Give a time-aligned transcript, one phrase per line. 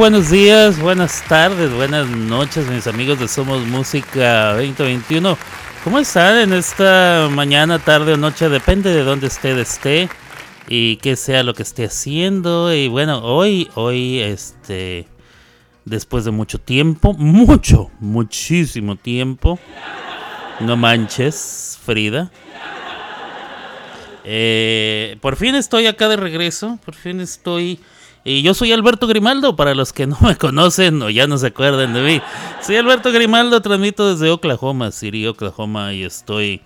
[0.00, 5.36] Buenos días, buenas tardes, buenas noches, mis amigos de Somos Música 2021.
[5.84, 8.48] ¿Cómo están en esta mañana, tarde o noche?
[8.48, 10.08] Depende de dónde usted esté
[10.68, 12.72] y qué sea lo que esté haciendo.
[12.72, 15.06] Y bueno, hoy, hoy, este,
[15.84, 19.58] después de mucho tiempo, mucho, muchísimo tiempo,
[20.60, 22.30] no manches, Frida.
[24.24, 27.78] Eh, por fin estoy acá de regreso, por fin estoy...
[28.22, 31.48] Y yo soy Alberto Grimaldo, para los que no me conocen o ya no se
[31.48, 32.22] acuerdan de mí.
[32.62, 36.60] Soy Alberto Grimaldo, transmito desde Oklahoma City, Oklahoma, y estoy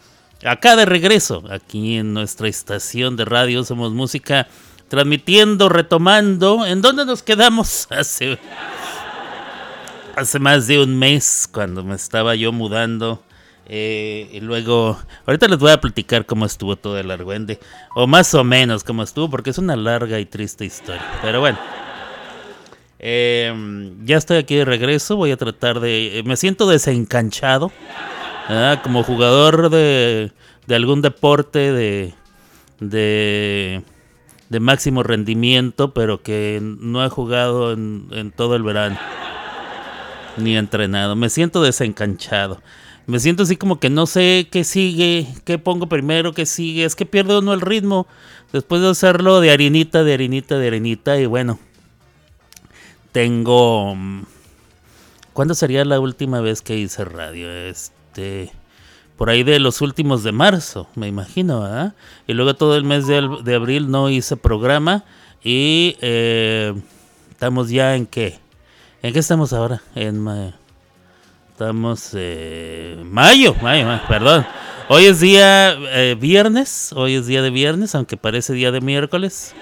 [0.45, 4.49] acá de regreso, aquí en nuestra estación de radio Somos Música,
[4.89, 6.67] transmitiendo, retomando.
[6.67, 7.87] ¿En dónde nos quedamos?
[7.91, 8.39] Hace,
[10.17, 13.23] hace más de un mes, cuando me estaba yo mudando
[13.67, 17.59] eh, y luego, ahorita les voy a platicar cómo estuvo todo el argüende,
[17.95, 21.03] o más o menos cómo estuvo, porque es una larga y triste historia.
[21.23, 21.59] Pero bueno,
[22.99, 26.23] em, ya estoy aquí de regreso, voy a tratar de...
[26.27, 27.73] Me siento desencanchado,
[28.83, 30.31] como jugador de,
[30.67, 32.15] de algún deporte de,
[32.81, 33.83] de,
[34.61, 38.99] máximo rendimiento, pero que no he jugado en, en todo el verano,
[40.37, 41.17] ni entrenado.
[41.17, 42.61] Me siento desencanchado
[43.07, 46.85] me siento así como que no sé qué sigue, qué pongo primero, qué sigue.
[46.85, 48.07] Es que pierde uno el ritmo
[48.53, 51.19] después de hacerlo de harinita, de harinita, de harinita.
[51.19, 51.59] Y bueno,
[53.13, 53.95] tengo...
[53.95, 54.23] Mm,
[55.35, 57.51] ¿Cuándo sería la última vez que hice radio?
[57.51, 58.53] Este...
[59.17, 61.95] Por ahí de los últimos de marzo, me imagino, ¿verdad?
[62.27, 65.05] Y luego todo el mes de, abril no hice programa.
[65.45, 66.75] Y eh,
[67.31, 68.41] estamos ya en qué?
[69.03, 69.83] ¿En qué estamos ahora?
[69.95, 70.55] En...
[71.55, 74.45] Estamos eh, mayo, mayo, perdón.
[74.89, 79.55] Hoy es día eh, viernes, hoy es día de viernes, aunque parece día de miércoles.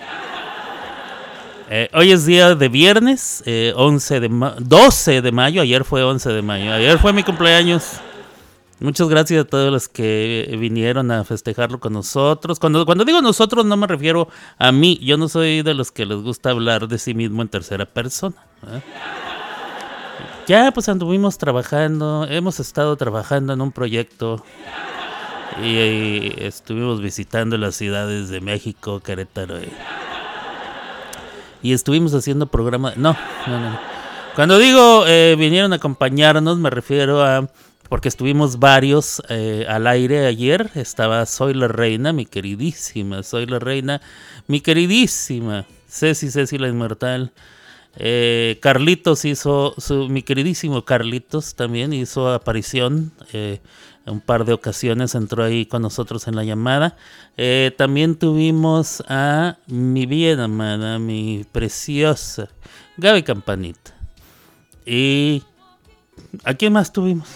[1.68, 6.40] Eh, hoy es día de viernes, 11 de 12 de mayo, ayer fue 11 de
[6.40, 8.00] mayo, ayer fue mi cumpleaños.
[8.80, 12.58] Muchas gracias a todos los que vinieron a festejarlo con nosotros.
[12.58, 16.06] Cuando, cuando digo nosotros no me refiero a mí, yo no soy de los que
[16.06, 18.36] les gusta hablar de sí mismo en tercera persona.
[20.46, 24.44] Ya pues anduvimos trabajando, hemos estado trabajando en un proyecto
[25.62, 29.60] y, estuvimos visitando las ciudades de México, Querétaro
[31.62, 32.96] y, estuvimos haciendo programas.
[32.96, 33.16] No,
[33.46, 33.78] no, no.
[34.34, 37.48] Cuando digo eh, vinieron a acompañarnos me refiero a
[37.88, 40.70] porque estuvimos varios eh, al aire ayer.
[40.74, 44.00] Estaba Soy la Reina, mi queridísima, Soy la Reina,
[44.48, 47.32] mi queridísima Ceci, Ceci la Inmortal.
[47.96, 53.60] Eh, Carlitos hizo, su, mi queridísimo Carlitos también hizo aparición eh,
[54.06, 56.96] un par de ocasiones, entró ahí con nosotros en la llamada.
[57.36, 62.48] Eh, también tuvimos a mi bien amada, mi preciosa
[62.96, 63.94] Gaby Campanita.
[64.84, 65.42] Y
[66.44, 67.28] ¿a quién más tuvimos?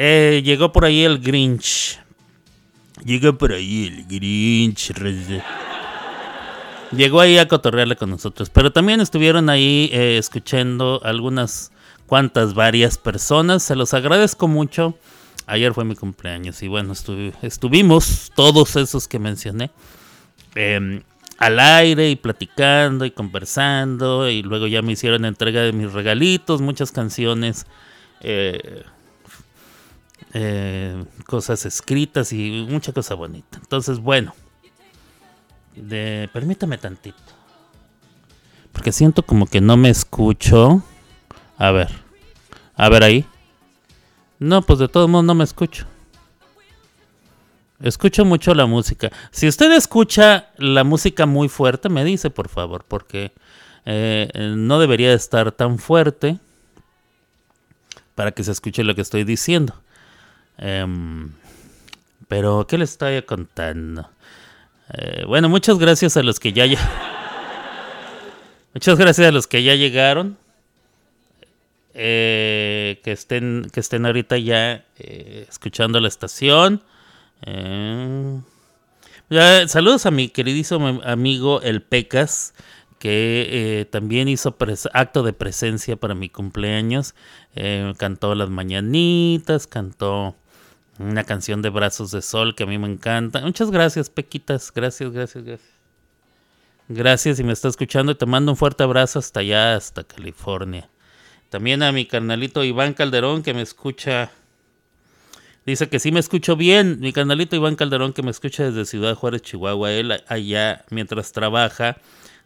[0.00, 1.98] Eh, llegó por ahí el Grinch.
[3.04, 4.92] Llegó por ahí el Grinch.
[6.92, 8.50] Llegó ahí a cotorrearle con nosotros.
[8.50, 11.70] Pero también estuvieron ahí eh, escuchando algunas
[12.06, 13.62] cuantas, varias personas.
[13.62, 14.96] Se los agradezco mucho.
[15.46, 16.92] Ayer fue mi cumpleaños y bueno,
[17.42, 19.70] estuvimos todos esos que mencioné
[20.54, 21.02] em,
[21.38, 24.28] al aire y platicando y conversando.
[24.28, 27.66] Y luego ya me hicieron entrega de mis regalitos, muchas canciones.
[28.20, 28.82] Eh,
[30.34, 33.58] eh, cosas escritas y mucha cosa bonita.
[33.58, 34.34] Entonces, bueno,
[35.82, 37.18] de, permítame tantito.
[38.72, 40.82] Porque siento como que no me escucho.
[41.56, 41.88] A ver.
[42.74, 43.26] A ver ahí.
[44.38, 45.86] No, pues de todos modos no me escucho.
[47.80, 49.10] Escucho mucho la música.
[49.30, 53.32] Si usted escucha la música muy fuerte, me dice por favor, porque
[53.84, 56.38] eh, no debería estar tan fuerte
[58.14, 59.74] para que se escuche lo que estoy diciendo.
[60.56, 61.30] Em,
[62.26, 64.10] pero, ¿qué le estoy contando?
[64.94, 66.66] Eh, bueno, muchas gracias a los que ya,
[68.74, 70.36] muchas gracias a los que ya llegaron.
[72.00, 76.82] Eh, que estén que estén ahorita ya eh, escuchando la estación.
[79.66, 82.54] saludos a mi queridísimo amigo El Pecas,
[83.00, 84.56] que también hizo
[84.92, 87.14] acto de presencia para mi cumpleaños.
[87.98, 90.36] cantó las mañanitas, cantó
[90.98, 93.40] una canción de Brazos de Sol que a mí me encanta.
[93.40, 94.72] Muchas gracias, Pequitas.
[94.74, 95.70] Gracias, gracias, gracias.
[96.88, 100.88] Gracias y me está escuchando y te mando un fuerte abrazo hasta allá, hasta California.
[101.50, 104.30] También a mi carnalito Iván Calderón que me escucha.
[105.66, 106.98] Dice que sí me escucho bien.
[107.00, 109.92] Mi carnalito Iván Calderón que me escucha desde Ciudad Juárez, Chihuahua.
[109.92, 111.98] Él allá mientras trabaja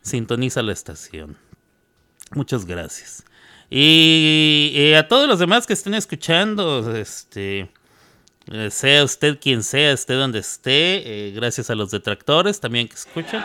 [0.03, 1.37] sintoniza la estación.
[2.35, 3.25] Muchas gracias.
[3.71, 7.71] Y, a todos los demás que estén escuchando, este,
[8.51, 12.95] eh, sea usted quien sea, esté donde esté, eh, gracias a los detractores también que
[12.95, 13.45] escuchan.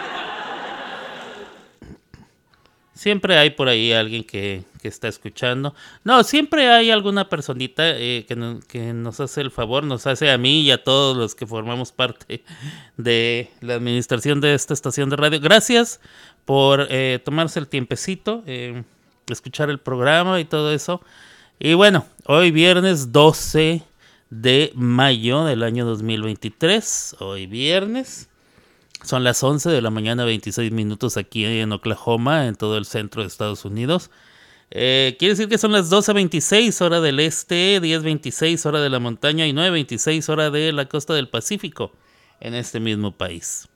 [2.93, 5.75] Siempre hay por ahí alguien que, está escuchando.
[6.05, 10.37] No, siempre hay alguna personita eh, que, que, nos hace el favor, nos hace a
[10.37, 12.41] mí y a todos los que formamos parte
[12.95, 15.41] de la administración de esta estación de radio.
[15.41, 15.99] Gracias
[16.45, 16.87] por
[17.25, 18.45] tomarse el tiempecito,
[19.29, 21.01] escuchar el programa y todo eso.
[21.59, 23.83] Y bueno, hoy viernes 12
[24.29, 28.29] de mayo del año 2023, hoy viernes.
[29.03, 33.21] Son las 11 de la mañana, 26 minutos aquí en Oklahoma, en todo el centro
[33.21, 34.09] de Estados Unidos.
[34.69, 39.47] Eh, quiere decir que son las 12.26 hora del este, 10.26 hora de la montaña
[39.47, 41.93] y 9.26 hora de la costa del Pacífico
[42.41, 43.69] en este mismo país.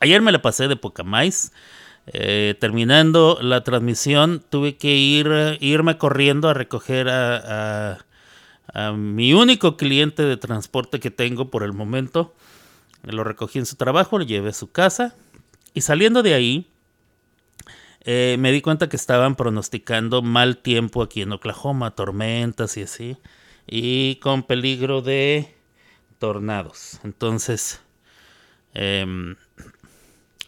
[0.00, 1.52] Ayer me la pasé de poca más.
[2.12, 8.05] Eh, terminando la transmisión, tuve que ir, irme corriendo a recoger a, a,
[8.96, 12.34] mi único cliente de transporte que tengo por el momento.
[13.02, 15.14] Lo recogí en su trabajo, lo llevé a su casa
[15.74, 16.66] y saliendo de ahí
[18.08, 23.16] eh, me di cuenta que estaban pronosticando mal tiempo aquí en Oklahoma, tormentas y así,
[23.66, 25.52] y con peligro de
[26.20, 27.00] tornados.
[27.02, 27.80] Entonces,
[28.74, 29.34] em,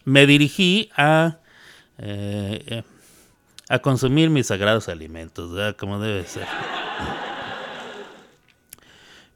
[0.05, 1.39] me dirigí a,
[1.99, 2.85] eh,
[3.69, 5.77] a consumir mis sagrados alimentos, ¿verdad?
[5.77, 6.47] como debe ser.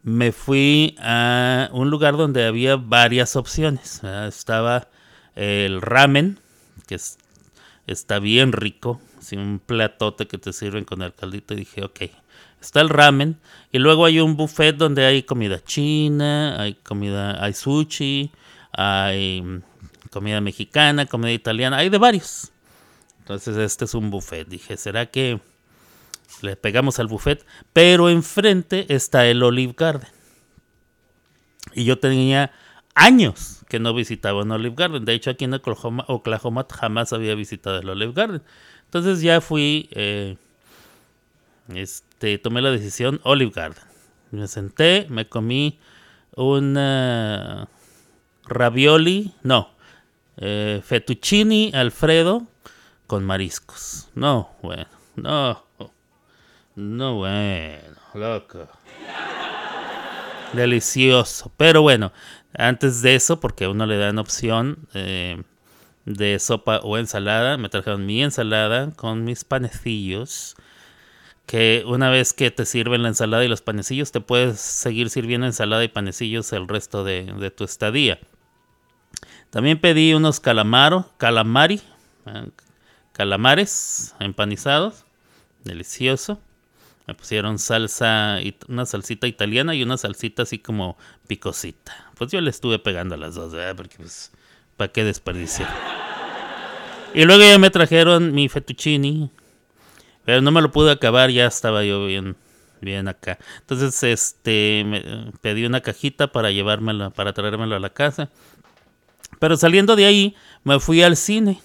[0.03, 4.03] Me fui a un lugar donde había varias opciones.
[4.03, 4.89] Estaba
[5.37, 6.41] el ramen,
[6.89, 6.99] que
[7.87, 11.55] está bien rico, así un platote que te sirven con el caldito.
[11.55, 12.01] Y dije, ok,
[12.61, 13.39] está el ramen.
[13.71, 18.33] Y luego hay un buffet donde hay comida china, hay comida, hay sushi,
[18.73, 19.63] hay
[20.11, 22.51] comida mexicana, comida italiana, hay de varios.
[23.21, 24.49] Entonces este es un buffet.
[24.49, 25.41] Dije, ¿será que
[26.40, 27.44] le pegamos al buffet?
[27.73, 30.08] Pero enfrente está el Olive Garden.
[31.75, 32.52] Y yo tenía
[32.94, 35.05] años que no visitaba un Olive Garden.
[35.05, 38.43] De hecho, aquí en Oklahoma, Oklahoma jamás había visitado el Olive Garden.
[38.84, 40.37] Entonces ya fui, eh,
[41.75, 43.84] este, tomé la decisión Olive Garden.
[44.31, 45.79] Me senté, me comí
[46.37, 46.76] un
[48.44, 49.70] ravioli, no,
[50.37, 52.46] eh, fettuccini Alfredo
[53.06, 54.08] con mariscos.
[54.14, 54.87] No, bueno,
[55.17, 55.64] no,
[56.75, 58.69] no, bueno, loco.
[60.53, 61.51] Delicioso.
[61.57, 62.13] Pero bueno,
[62.55, 65.43] antes de eso, porque a uno le dan opción eh,
[66.05, 70.57] de sopa o ensalada, me trajeron mi ensalada con mis panecillos.
[71.47, 75.47] Que una vez que te sirven la ensalada y los panecillos, te puedes seguir sirviendo
[75.47, 78.21] ensalada y panecillos el resto de, de tu estadía.
[79.51, 81.83] También pedí unos calamaros, calamari,
[82.27, 82.49] eh,
[83.13, 85.05] calamares empanizados,
[85.65, 86.41] delicioso.
[87.07, 88.39] Me pusieron salsa,
[88.69, 92.13] una salsita italiana y una salsita así como picosita.
[92.17, 93.75] Pues yo le estuve pegando a las dos, ¿verdad?
[93.75, 94.31] Porque pues,
[94.77, 95.69] ¿para qué desperdiciar?
[97.15, 99.31] Y luego ya me trajeron mi fettuccini,
[100.25, 102.37] pero no me lo pude acabar, ya estaba yo bien,
[102.81, 103.39] bien acá.
[103.61, 108.31] Entonces, este, me, pedí una cajita para llevármela, para traérmelo a la casa.
[109.41, 111.61] Pero saliendo de ahí, me fui al cine.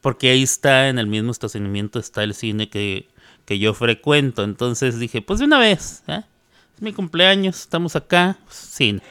[0.00, 3.08] Porque ahí está, en el mismo estacionamiento, está el cine que,
[3.58, 4.44] yo frecuento.
[4.44, 6.22] Entonces dije, pues de una vez, ¿eh?
[6.74, 9.02] es mi cumpleaños, estamos acá, pues, cine.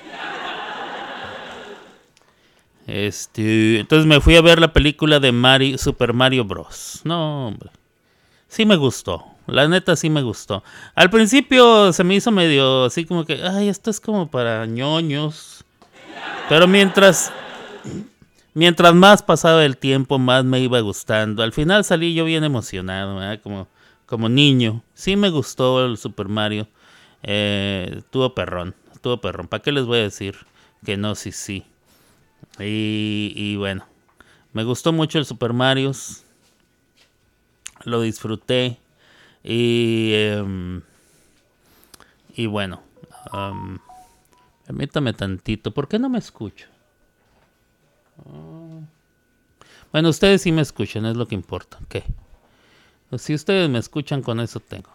[2.87, 7.01] Este, entonces me fui a ver la película de Mario, Super Mario Bros.
[7.03, 7.71] No, hombre.
[8.47, 9.25] Sí me gustó.
[9.47, 10.63] La neta sí me gustó.
[10.93, 15.63] Al principio se me hizo medio así como que, ay, esto es como para ñoños.
[16.49, 17.31] Pero mientras
[18.55, 21.43] mientras más pasaba el tiempo, más me iba gustando.
[21.43, 23.67] Al final salí yo bien emocionado, como,
[24.05, 24.83] como niño.
[24.93, 26.67] Sí me gustó el Super Mario.
[27.23, 29.47] Eh, tuvo perrón, tuvo perrón.
[29.47, 30.35] ¿Para qué les voy a decir
[30.85, 31.65] que no, sí, sí?
[32.59, 33.85] Y, y bueno,
[34.53, 35.91] me gustó mucho el Super Mario.
[37.83, 38.77] Lo disfruté.
[39.43, 40.81] Y, em,
[42.35, 42.81] y bueno,
[44.65, 45.71] permítame tantito.
[45.71, 46.67] ¿Por qué no me escucho?
[49.91, 51.77] Bueno, ustedes sí me escuchan, es lo que importa.
[51.87, 52.03] ¿Qué?
[53.15, 54.89] Pues si ustedes me escuchan, con eso tengo.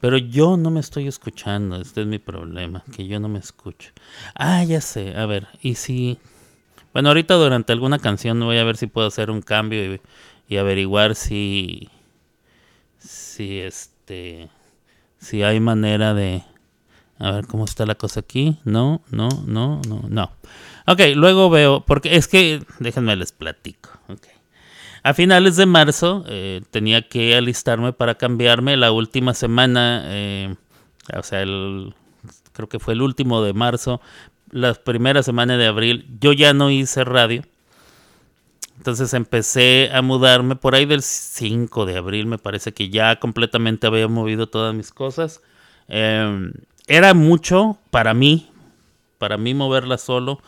[0.00, 3.90] Pero yo no me estoy escuchando, este es mi problema, que yo no me escucho.
[4.36, 6.20] Ah, ya sé, a ver, y si...
[6.92, 10.00] Bueno, ahorita durante alguna canción voy a ver si puedo hacer un cambio y,
[10.46, 11.88] y averiguar si...
[12.98, 14.48] Si este...
[15.18, 16.44] Si hay manera de...
[17.18, 18.60] A ver cómo está la cosa aquí.
[18.62, 20.30] No, no, no, no, no.
[20.86, 23.90] Ok, luego veo, porque es que, déjenme les platico.
[24.06, 24.37] Okay.
[25.02, 30.54] A finales de marzo eh, tenía que alistarme para cambiarme la última semana, eh,
[31.16, 31.94] o sea, el,
[32.52, 34.00] creo que fue el último de marzo,
[34.50, 37.42] la primera semana de abril, yo ya no hice radio.
[38.78, 43.86] Entonces empecé a mudarme por ahí del 5 de abril, me parece que ya completamente
[43.88, 45.42] había movido todas mis cosas.
[45.88, 46.52] Em,
[46.86, 48.50] era mucho para mí,
[49.18, 50.40] para mí moverla solo,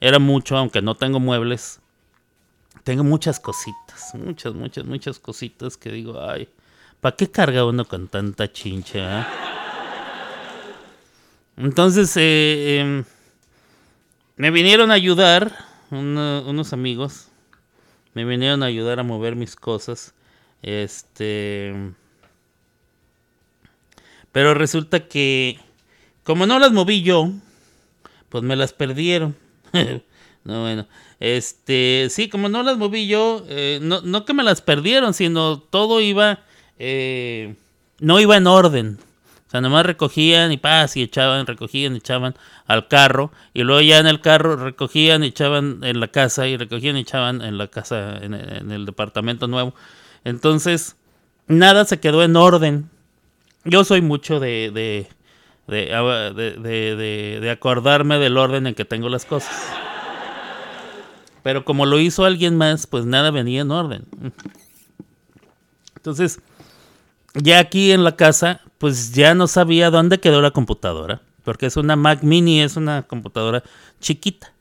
[0.00, 1.80] era mucho, aunque no tengo muebles.
[2.88, 6.48] Tengo muchas cositas, muchas, muchas, muchas cositas que digo, ay,
[7.02, 9.20] ¿para qué carga uno con tanta chincha?
[9.20, 9.28] Ah?
[11.58, 13.04] Entonces, eh, em,
[14.36, 15.54] me vinieron a ayudar
[15.90, 17.28] unos amigos.
[18.14, 20.14] Me vinieron a ayudar a mover mis cosas.
[20.62, 21.74] Este.
[24.32, 25.60] Pero resulta que,
[26.24, 27.32] como no las moví yo,
[28.30, 29.36] pues me las perdieron.
[30.48, 30.86] no, bueno.
[31.20, 35.58] Este, sí, como no las moví yo, eh, no, no, que me las perdieron, sino
[35.58, 36.40] todo iba,
[36.78, 37.54] eh,
[38.00, 38.98] no iba en orden.
[39.46, 42.34] O sea, nomás recogían y paz y echaban, recogían y echaban
[42.66, 43.30] al carro.
[43.52, 47.00] Y luego ya en el carro recogían y echaban en la casa y recogían y
[47.00, 49.74] echaban en la casa, en, el departamento nuevo.
[50.24, 50.96] Entonces,
[51.46, 52.88] nada se quedó en orden.
[53.64, 55.08] Yo soy mucho de, de,
[55.66, 59.54] de, de, acordarme del orden en que tengo las cosas.
[61.48, 64.04] Pero como lo hizo alguien más, pues nada venía en orden.
[65.96, 66.42] Entonces,
[67.32, 71.78] ya aquí en la casa, pues ya no sabía dónde quedó la computadora, porque es
[71.78, 73.62] una Mac mini, es una computadora
[73.98, 74.52] chiquita,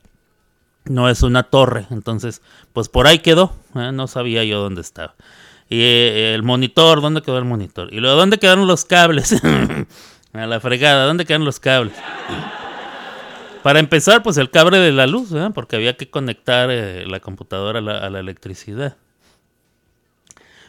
[0.85, 2.41] no es una torre, entonces,
[2.71, 3.91] pues por ahí quedó, ¿eh?
[3.91, 5.13] no sabía yo dónde estaba.
[5.69, 7.93] Y eh, el monitor, ¿dónde quedó el monitor?
[7.93, 9.35] Y luego, ¿dónde quedaron los cables?
[10.31, 11.95] A la fregada, ¿dónde quedan los cables?
[13.63, 15.49] Para empezar, pues el cable de la luz, ¿eh?
[15.53, 18.97] porque había que conectar la computadora a la electricidad.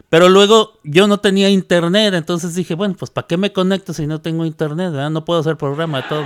[0.08, 4.06] Pero luego yo no tenía internet, entonces dije, bueno, pues ¿para qué me conecto si
[4.06, 4.92] no tengo internet?
[5.10, 6.24] No puedo hacer programa, todo.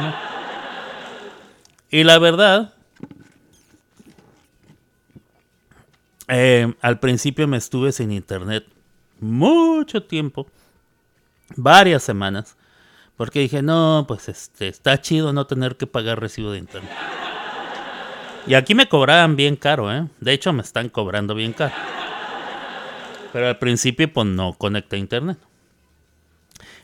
[1.90, 2.74] Y la verdad,
[6.28, 8.64] eh, al principio me estuve sin internet
[9.20, 10.46] mucho tiempo,
[11.56, 12.56] varias semanas,
[13.16, 16.92] porque dije, no, pues este, está chido no tener que pagar recibo de internet.
[18.46, 20.08] Y aquí me cobraban bien caro, ¿eh?
[20.20, 21.74] De hecho, me están cobrando bien caro.
[23.32, 25.38] Pero al principio pues no conecté a internet.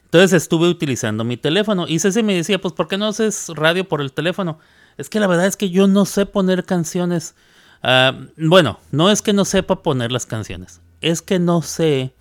[0.05, 3.87] Entonces estuve utilizando mi teléfono y Ceci me decía, pues ¿por qué no haces radio
[3.87, 4.59] por el teléfono?
[4.97, 7.35] Es que la verdad es que yo no sé poner canciones.
[7.83, 12.15] Ah, bueno, no es que no sepa poner las canciones, es que no sé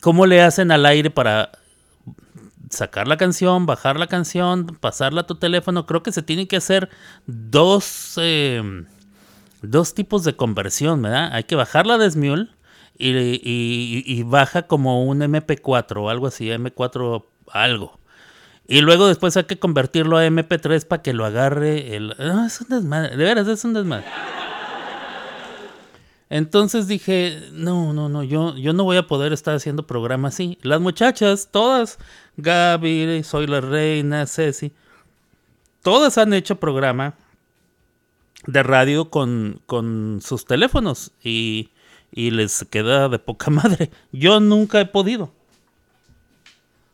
[0.00, 1.52] cómo le hacen al aire para
[2.70, 5.86] sacar la canción, bajar la canción, pasarla a tu teléfono.
[5.86, 6.88] Creo que se tiene que hacer
[7.26, 8.86] dos, eh,
[9.60, 11.30] dos tipos de conversión, ¿verdad?
[11.32, 12.48] Hay que bajarla de Smule
[12.96, 17.98] y, baja como un MP4 o algo así, M4 algo.
[18.68, 22.14] Y luego después hay que convertirlo a MP3 para que lo agarre el...
[22.20, 24.06] Ah, es un desmadre, de veras es un desmadre.
[26.30, 30.58] Entonces dije, no, no, no, yo, yo no voy a poder estar haciendo programa así.
[30.62, 31.98] Las muchachas, todas,
[32.36, 34.72] Gaby, Soy la Reina, Ceci,
[35.82, 37.14] todas han hecho programa
[38.46, 41.10] de radio con, con sus teléfonos.
[41.22, 41.70] Y
[42.12, 43.90] y les queda de poca madre.
[44.12, 45.32] Yo nunca he podido.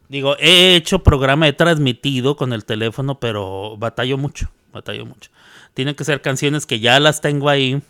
[0.08, 5.30] Digo, he hecho programa, he transmitido con el teléfono, pero batallo mucho, batallo mucho.
[5.74, 7.82] Tienen que ser canciones que ya las tengo ahí.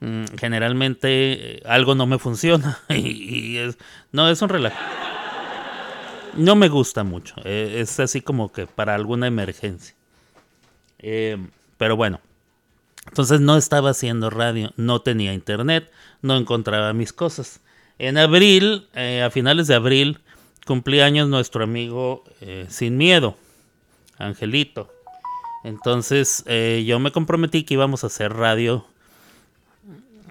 [0.00, 1.08] Mm, generalmente
[1.58, 3.78] eh, algo no me funciona y, es,
[4.12, 4.78] no es un relajo.
[6.34, 7.34] No me gusta mucho.
[7.44, 9.94] Eh, es así como que para alguna emergencia.
[10.98, 11.38] Eh,
[11.76, 12.20] pero bueno,
[13.08, 15.90] entonces no estaba haciendo radio, no tenía internet,
[16.22, 17.60] no encontraba mis cosas.
[17.98, 20.20] En abril, eh, a finales de abril,
[20.66, 22.24] cumplí años nuestro amigo
[22.68, 23.36] Sin Miedo,
[24.18, 24.90] Angelito.
[25.64, 26.44] Entonces
[26.86, 28.86] yo me comprometí que íbamos a hacer radio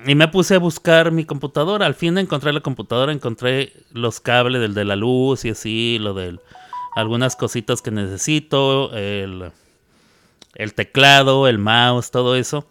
[0.06, 1.86] y me puse a buscar mi computadora.
[1.86, 6.14] Al fin encontré la computadora, encontré los cables del de la luz y así, lo
[6.14, 6.40] de
[6.96, 9.52] algunas cositas que necesito, el
[10.56, 12.68] el teclado, el mouse, todo eso.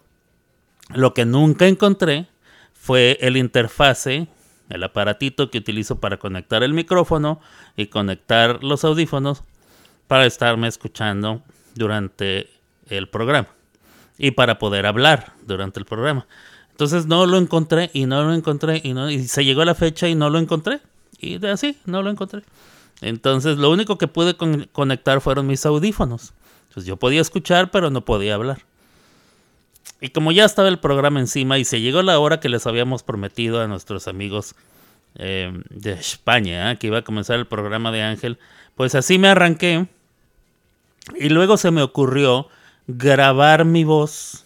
[0.93, 2.27] Lo que nunca encontré
[2.73, 4.27] fue el interfase,
[4.69, 7.39] el aparatito que utilizo para conectar el micrófono
[7.75, 9.43] y conectar los audífonos
[10.07, 11.41] para estarme escuchando
[11.75, 12.49] durante
[12.87, 13.49] el programa
[14.17, 16.27] y para poder hablar durante el programa.
[16.79, 20.07] Entonces no lo encontré y no lo encontré y, no, y se llegó la fecha
[20.07, 20.79] y no lo encontré.
[21.19, 22.43] Y así, no lo encontré.
[23.01, 24.37] Entonces lo único que pude
[24.71, 26.31] conectar fueron mis audífonos.
[26.73, 28.59] Pues yo podía escuchar, pero no podía hablar.
[29.99, 33.03] Y como ya estaba el programa encima y se llegó la hora que les habíamos
[33.03, 34.55] prometido a nuestros amigos
[35.15, 36.77] eh, de España, ¿eh?
[36.77, 38.39] que iba a comenzar el programa de Ángel,
[38.75, 39.89] pues así me arranqué.
[41.19, 42.47] Y luego se me ocurrió
[42.87, 44.45] grabar mi voz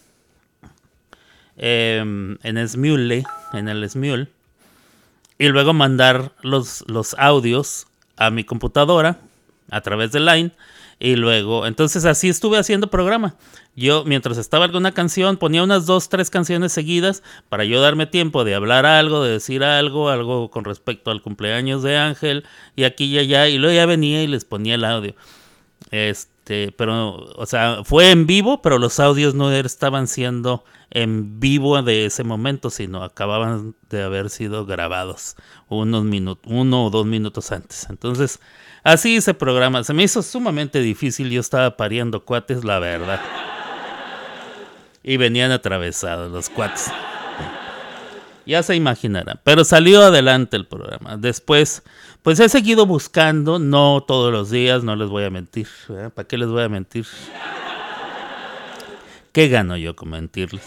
[1.56, 4.28] em, en Smule, en el Smule,
[5.38, 9.18] y luego mandar los, los audios a mi computadora
[9.70, 10.52] a través de Line
[11.00, 13.34] y luego, entonces así estuve haciendo programa.
[13.76, 18.44] Yo, mientras estaba alguna canción, ponía unas dos, tres canciones seguidas para yo darme tiempo
[18.44, 22.44] de hablar algo, de decir algo, algo con respecto al cumpleaños de Ángel,
[22.76, 25.14] y aquí y allá, y luego ya venía y les ponía el audio.
[25.90, 31.82] Este, pero, o sea, fue en vivo, pero los audios no estaban siendo en vivo
[31.82, 35.36] de ese momento, sino acababan de haber sido grabados
[35.68, 37.86] unos minutos, uno o dos minutos antes.
[37.90, 38.40] Entonces,
[38.84, 39.82] Así ese programa.
[39.82, 41.30] Se me hizo sumamente difícil.
[41.30, 43.18] Yo estaba pariendo cuates, la verdad.
[45.02, 46.92] Y venían atravesados los cuates.
[48.44, 49.40] Ya se imaginarán.
[49.42, 51.16] Pero salió adelante el programa.
[51.16, 51.82] Después,
[52.24, 53.58] pues he seguido buscando.
[53.58, 55.68] No todos los días, no les voy a mentir.
[56.14, 57.06] ¿Para qué les voy a mentir?
[59.30, 60.64] ¿Qué gano yo con mentirles?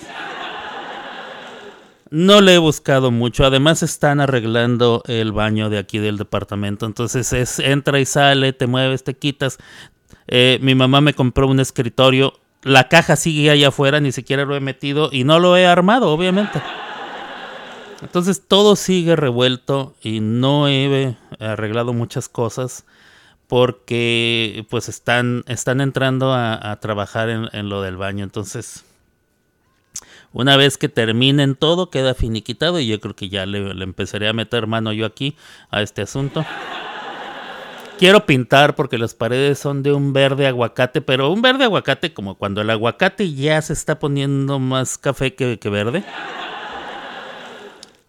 [2.11, 3.43] No le he buscado mucho.
[3.43, 6.85] Además están arreglando el baño de aquí del departamento.
[6.85, 9.57] Entonces es entra y sale, te mueves, te quitas.
[10.27, 12.33] Eh, mi mamá me compró un escritorio.
[12.61, 16.11] La caja sigue allá afuera, ni siquiera lo he metido y no lo he armado,
[16.11, 16.61] obviamente.
[18.01, 22.85] Entonces todo sigue revuelto y no he arreglado muchas cosas
[23.47, 28.23] porque pues están, están entrando a, trabajar en, lo del baño.
[28.23, 28.83] Entonces
[30.33, 34.33] una vez que terminen todo, queda finiquitado y yo creo que ya le, empezaré a
[34.33, 35.35] meter mano yo aquí
[35.71, 36.45] a este asunto.
[37.97, 42.35] Quiero pintar porque las paredes son de un verde aguacate, pero un verde aguacate como
[42.35, 46.03] cuando el aguacate ya se está poniendo más café que, verde.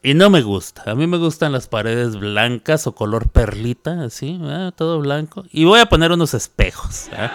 [0.03, 0.85] Y no me gusta.
[0.91, 4.41] A mí me gustan las paredes blancas o color perlita, así,
[4.77, 5.45] todo blanco.
[5.51, 7.09] Y voy a poner unos espejos.
[7.13, 7.29] ¿eh?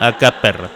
[0.00, 0.68] Acá, perro.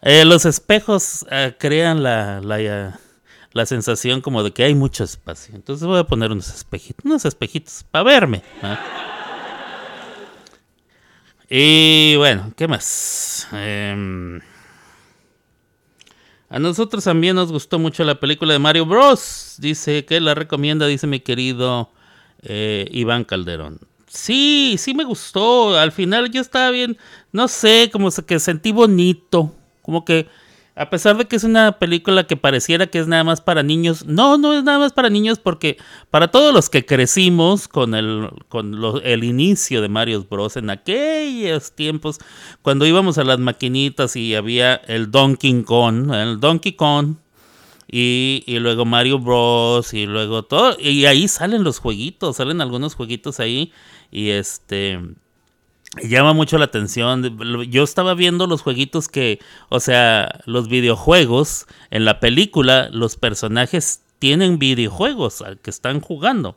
[0.00, 5.54] Eh, los espejos eh, crean la, la, sensación como de que hay mucho espacio.
[5.54, 8.42] Entonces voy a poner unos espejitos, unos espejitos para verme.
[11.50, 13.48] Y bueno, ¿qué más?
[13.52, 14.40] Em,
[16.48, 19.56] a nosotros también nos gustó mucho la película de Mario Bros.
[19.58, 21.90] Dice que la recomienda, dice mi querido
[22.42, 23.80] eh, Iván Calderón.
[24.06, 25.78] Sí, sí me gustó.
[25.78, 26.96] Al final yo estaba bien,
[27.32, 29.54] no sé, como que sentí bonito
[29.88, 30.28] como que
[30.78, 34.06] a pesar de que es una película que pareciera que es nada más para niños,
[34.06, 35.76] no, no es nada más para niños porque
[36.10, 40.56] para todos los que crecimos con el, con el inicio de Mario Bros.
[40.56, 42.18] en aquellos tiempos,
[42.62, 47.16] cuando íbamos a las maquinitas y había el Donkey Kong, el Donkey Kong,
[47.90, 49.94] y, y, luego Mario Bros.
[49.94, 53.72] y luego todo, y ahí salen los jueguitos, salen algunos jueguitos ahí,
[54.10, 55.00] y este
[56.02, 57.38] llama mucho la atención.
[57.70, 64.02] Yo estaba viendo los jueguitos que, o sea, los videojuegos, en la película los personajes
[64.18, 66.56] tienen videojuegos que están jugando.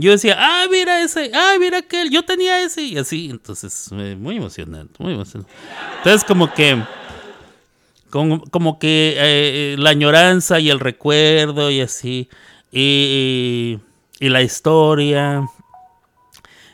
[0.00, 4.36] Yo decía, ah, mira ese, ah, mira aquel, yo tenía ese, y así, entonces, muy
[4.36, 5.52] emocionante, muy emocionante.
[5.96, 6.80] Entonces, como que,
[8.08, 12.28] como, que eh, la añoranza y el recuerdo y así,
[12.70, 13.80] y,
[14.20, 15.48] la historia,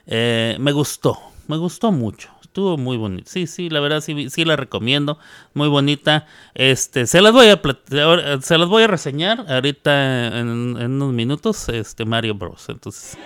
[0.07, 2.31] eh, me gustó, me gustó mucho.
[2.43, 3.29] Estuvo muy bonito.
[3.29, 5.19] Sí, sí, la verdad sí, sí la recomiendo.
[5.55, 6.27] Muy bonita.
[6.55, 7.61] Este, se las voy a
[8.41, 11.69] se las voy a reseñar ahorita en, unos minutos.
[11.69, 12.69] Este Mario Bros.
[12.69, 13.19] Entonces.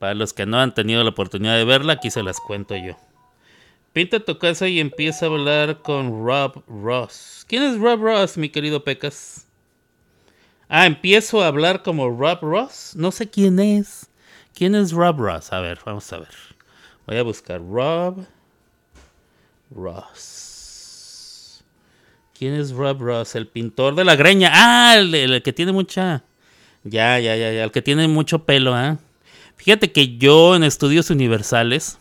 [0.00, 2.96] Para los que no han tenido la oportunidad de verla, aquí se las cuento yo.
[3.92, 7.44] Pinta tu casa y empieza a hablar con Rob Ross.
[7.46, 9.46] ¿Quién es Rob Ross, mi querido Pecas?
[10.68, 12.94] Ah, empiezo a hablar como Rob Ross.
[12.96, 14.09] No sé quién es.
[14.60, 15.54] ¿Quién es Rob Ross?
[15.54, 16.34] A ver, vamos a ver.
[17.06, 18.26] Voy a buscar Rob
[19.74, 21.64] Ross.
[22.38, 23.36] ¿Quién es Rob Ross?
[23.36, 24.50] El pintor de la greña.
[24.52, 26.24] Ah, el, que tiene mucha.
[26.84, 27.64] Ya, ya, ya, ya.
[27.64, 28.98] El que tiene mucho pelo, ¿ah?
[29.56, 31.98] Fíjate que yo en estudios universales.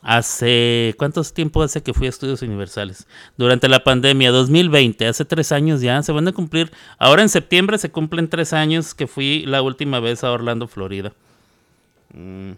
[0.00, 0.94] Hace.
[0.96, 3.06] ¿Cuántos tiempo hace que fui a estudios universales?
[3.36, 6.02] Durante la pandemia, 2020, hace tres años ya.
[6.02, 6.72] Se van a cumplir.
[6.96, 11.12] Ahora en septiembre se cumplen tres años que fui la última vez a Orlando, Florida.
[12.14, 12.52] Mm.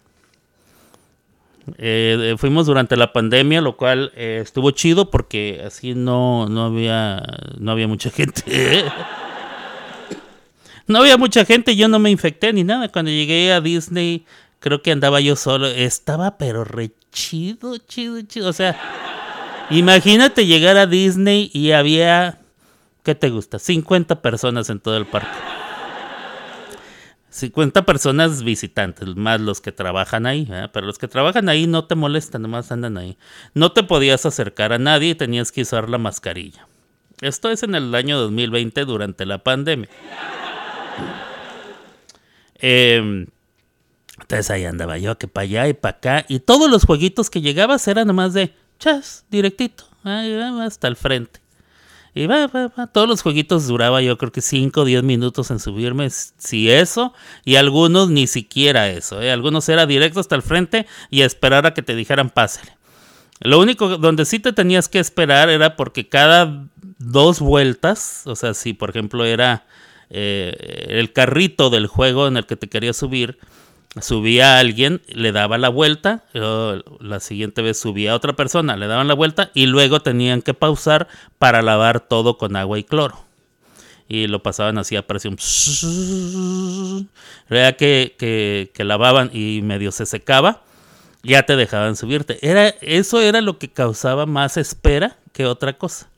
[1.78, 7.22] Eh, fuimos durante la pandemia, lo cual eh, estuvo chido porque así no, no, había,
[7.58, 8.84] no había mucha gente.
[10.86, 12.90] no había mucha gente, yo no me infecté ni nada.
[12.90, 14.24] Cuando llegué a Disney,
[14.60, 15.66] creo que andaba yo solo.
[15.66, 18.48] Estaba pero re chido, chido, chido.
[18.48, 18.78] O sea,
[19.70, 22.38] imagínate llegar a Disney y había
[23.06, 23.60] ¿qué te gusta?
[23.60, 25.28] 50 personas en todo el parque.
[27.36, 31.94] 50 personas visitantes, más los que trabajan ahí, pero los que trabajan ahí no te
[31.94, 33.18] molestan, nomás andan ahí.
[33.52, 36.66] No te podías acercar a nadie y tenías que usar la mascarilla.
[37.20, 39.88] Esto es en el año 2020 durante la pandemia.
[42.56, 43.26] Eh,
[44.20, 46.24] entonces ahí andaba yo, que para allá y para acá.
[46.28, 51.45] Y todos los jueguitos que llegabas eran nomás de chas, directito, hasta el frente.
[52.16, 52.86] Y va, va, va.
[52.86, 57.12] Todos los jueguitos duraba yo creo que 5 o 10 minutos en subirme, si eso.
[57.44, 59.20] Y algunos ni siquiera eso.
[59.20, 59.30] ¿eh?
[59.30, 62.74] Algunos era directo hasta el frente y esperar a que te dijeran pásale.
[63.40, 66.64] Lo único donde sí te tenías que esperar era porque cada
[66.96, 69.66] dos vueltas, o sea, si por ejemplo era
[70.08, 73.38] eh, el carrito del juego en el que te querías subir,
[74.00, 78.86] subía a alguien, le daba la vuelta, la siguiente vez subía a otra persona, le
[78.86, 83.24] daban la vuelta y luego tenían que pausar para lavar todo con agua y cloro.
[84.08, 85.36] Y lo pasaban así a presión.
[87.50, 90.62] Era que, que, que lavaban y medio se secaba,
[91.22, 92.38] ya te dejaban subirte.
[92.40, 96.08] Era, eso era lo que causaba más espera que otra cosa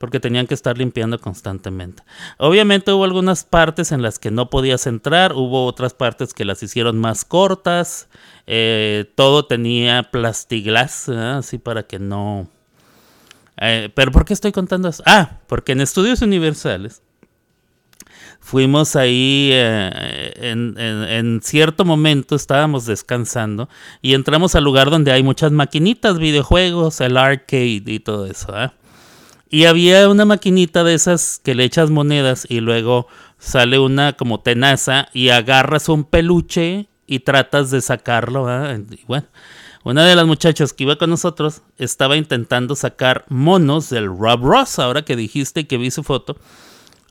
[0.00, 2.02] porque tenían que estar limpiando constantemente.
[2.38, 6.62] Obviamente hubo algunas partes en las que no podías entrar, hubo otras partes que las
[6.62, 8.08] hicieron más cortas,
[8.46, 12.48] eh, todo tenía plastiglas, así para que no...
[13.58, 15.02] Eh, pero ¿por qué estoy contando eso?
[15.04, 17.02] Ah, porque en estudios universales
[18.40, 23.68] fuimos ahí eh, en, en, cierto momento estábamos descansando
[24.00, 28.58] y entramos al lugar donde hay muchas maquinitas, videojuegos, el arcade y todo eso.
[28.58, 28.70] ¿eh?
[29.50, 33.08] Y había una maquinita de esas que le echas monedas y luego
[33.38, 38.46] sale una como tenaza y agarras un peluche y tratas de sacarlo.
[38.76, 39.26] Y bueno,
[39.82, 44.78] una de las muchachas que iba con nosotros estaba intentando sacar monos del Rob Ross.
[44.78, 46.36] Ahora que dijiste que vi su foto,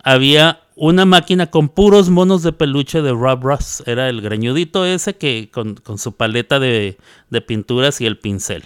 [0.01, 3.83] había una máquina con puros monos de peluche de Rob Ross.
[3.85, 6.97] Era el greñudito ese que con, su paleta de,
[7.45, 8.63] pinturas y el pincel.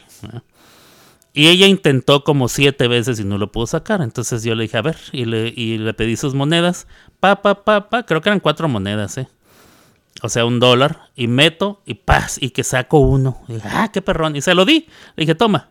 [1.34, 4.02] Y ella intentó como siete veces y no lo pudo sacar.
[4.02, 6.88] Entonces yo le dije, a ver, y le, y le pedí sus monedas.
[7.20, 9.28] Pa, pa, pa, pa, creo que eran cuatro monedas, ¿eh?
[10.22, 11.10] O sea, un dólar.
[11.16, 13.42] Y meto y paz, y que saco uno.
[13.48, 14.36] Y dije, ah, qué perrón.
[14.36, 14.88] Y se lo di.
[15.16, 15.70] Le dije, toma.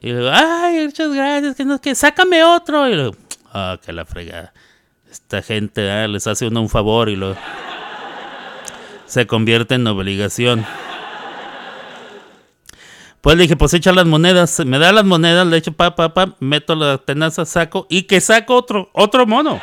[0.00, 2.88] Y le digo, ay, muchas gracias, que no que sácame otro.
[2.88, 3.16] Y le digo,
[3.52, 4.54] ah, que la fregada.
[5.10, 7.36] Esta gente ah, les hace uno un favor y lo
[9.10, 10.64] se convierte en obligación.
[13.20, 16.14] Pues le dije, pues echa las monedas, me da las monedas, le echo pa, pa,
[16.14, 19.60] pa, meto la tenaza, saco y que saco otro, otro mono.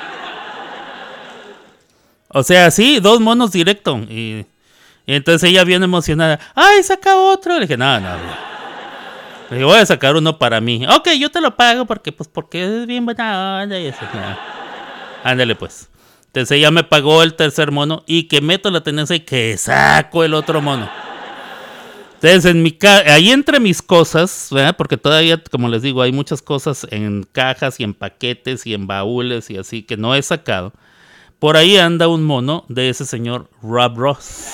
[2.29, 3.97] O sea, sí, dos monos directo.
[3.97, 4.45] Y,
[5.07, 7.55] entonces ella viene emocionada, ¡ay, saca otro!
[7.55, 8.09] Le dije, no, no.
[9.49, 10.85] Le dije, voy a sacar uno para mí.
[10.87, 13.77] Ok, yo te lo pago porque, pues, porque es bien buena onda.
[15.23, 15.89] Ándale, pues.
[16.27, 20.23] Entonces ella me pagó el tercer mono y que meto la tenaza y que saco
[20.23, 21.06] el otro mono.
[22.19, 26.87] Entonces, en mi ahí entre mis cosas, porque todavía, como les digo, hay muchas cosas
[26.89, 30.73] en cajas y en paquetes y en baúles y así que no he sacado.
[31.37, 34.47] Por ahí anda un mono de ese señor Rob Ross,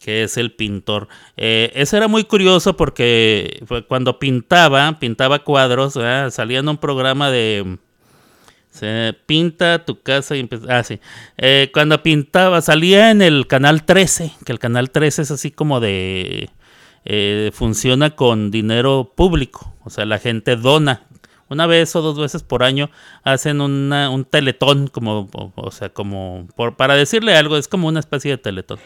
[0.00, 1.06] que es el pintor.
[1.36, 5.96] Eh, ese era muy curioso porque cuando pintaba, pintaba cuadros,
[6.30, 7.78] salía en un programa de
[8.74, 10.66] se pinta tu casa y empieza.
[10.68, 10.98] Ah, sí.
[11.38, 15.78] Eh, cuando pintaba, salía en el canal 13, que el canal 13 es así como
[15.78, 16.50] de.
[17.04, 19.72] Eh, funciona con dinero público.
[19.84, 21.02] O sea, la gente dona.
[21.48, 22.90] Una vez o dos veces por año
[23.22, 28.32] hacen un teletón, como, o, sea, como, por, para decirle algo, es como una especie
[28.32, 28.80] de teletón.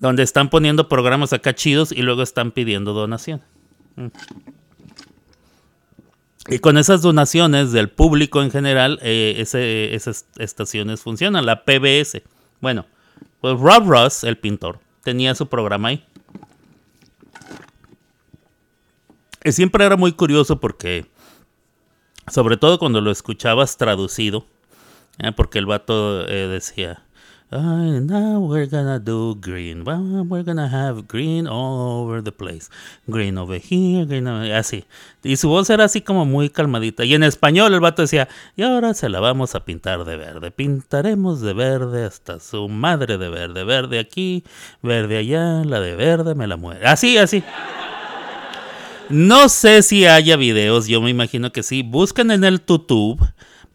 [0.00, 3.42] Donde están poniendo programas acá chidos y luego están pidiendo donación.
[3.94, 4.06] Mm.
[6.48, 11.46] Y con esas donaciones del público en general, eh, esas estaciones funcionan.
[11.46, 12.22] La PBS.
[12.60, 12.86] Bueno,
[13.40, 16.04] pues Rob Ross, el pintor, tenía su programa ahí.
[19.44, 21.06] Y siempre era muy curioso porque,
[22.30, 24.46] sobre todo cuando lo escuchabas traducido,
[25.18, 25.32] ¿eh?
[25.32, 27.02] porque el vato eh, decía,
[27.54, 29.84] And now we're gonna do green.
[29.84, 32.70] we're gonna have green all over the place.
[33.06, 34.86] Green over here, green over Así.
[35.22, 37.04] Y su voz era así como muy calmadita.
[37.04, 40.50] Y en español el vato decía, y ahora se la vamos a pintar de verde.
[40.50, 43.64] Pintaremos de verde hasta su madre de verde.
[43.64, 44.44] Verde aquí,
[44.80, 46.86] verde allá, la de verde me la muere.
[46.86, 47.44] Así, así.
[49.10, 51.82] No sé si haya videos, yo me imagino que sí.
[51.82, 53.20] Buscan en el YouTube,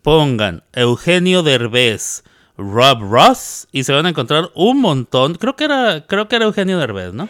[0.01, 2.23] pongan Eugenio Derbez
[2.57, 5.35] Rob Ross y se van a encontrar un montón.
[5.35, 7.29] Creo que era, creo que era Eugenio Derbez, ¿no?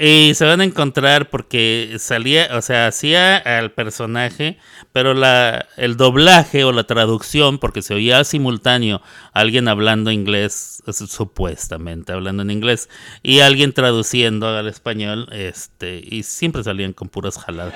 [0.00, 4.56] Y se van a encontrar porque salía, o sea, hacía al personaje,
[4.92, 12.12] pero la, el doblaje o la traducción, porque se oía simultáneo alguien hablando inglés, supuestamente
[12.12, 12.88] hablando en inglés,
[13.24, 17.74] y alguien traduciendo al español, este, y siempre salían con puras jaladas.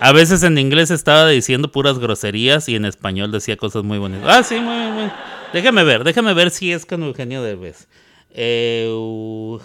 [0.00, 4.28] A veces en inglés estaba diciendo puras groserías y en español decía cosas muy bonitas.
[4.28, 5.10] Ah, sí, muy, muy.
[5.52, 7.88] Déjame ver, déjame ver si es con Eugenio Derbez.
[8.30, 9.58] Eugenio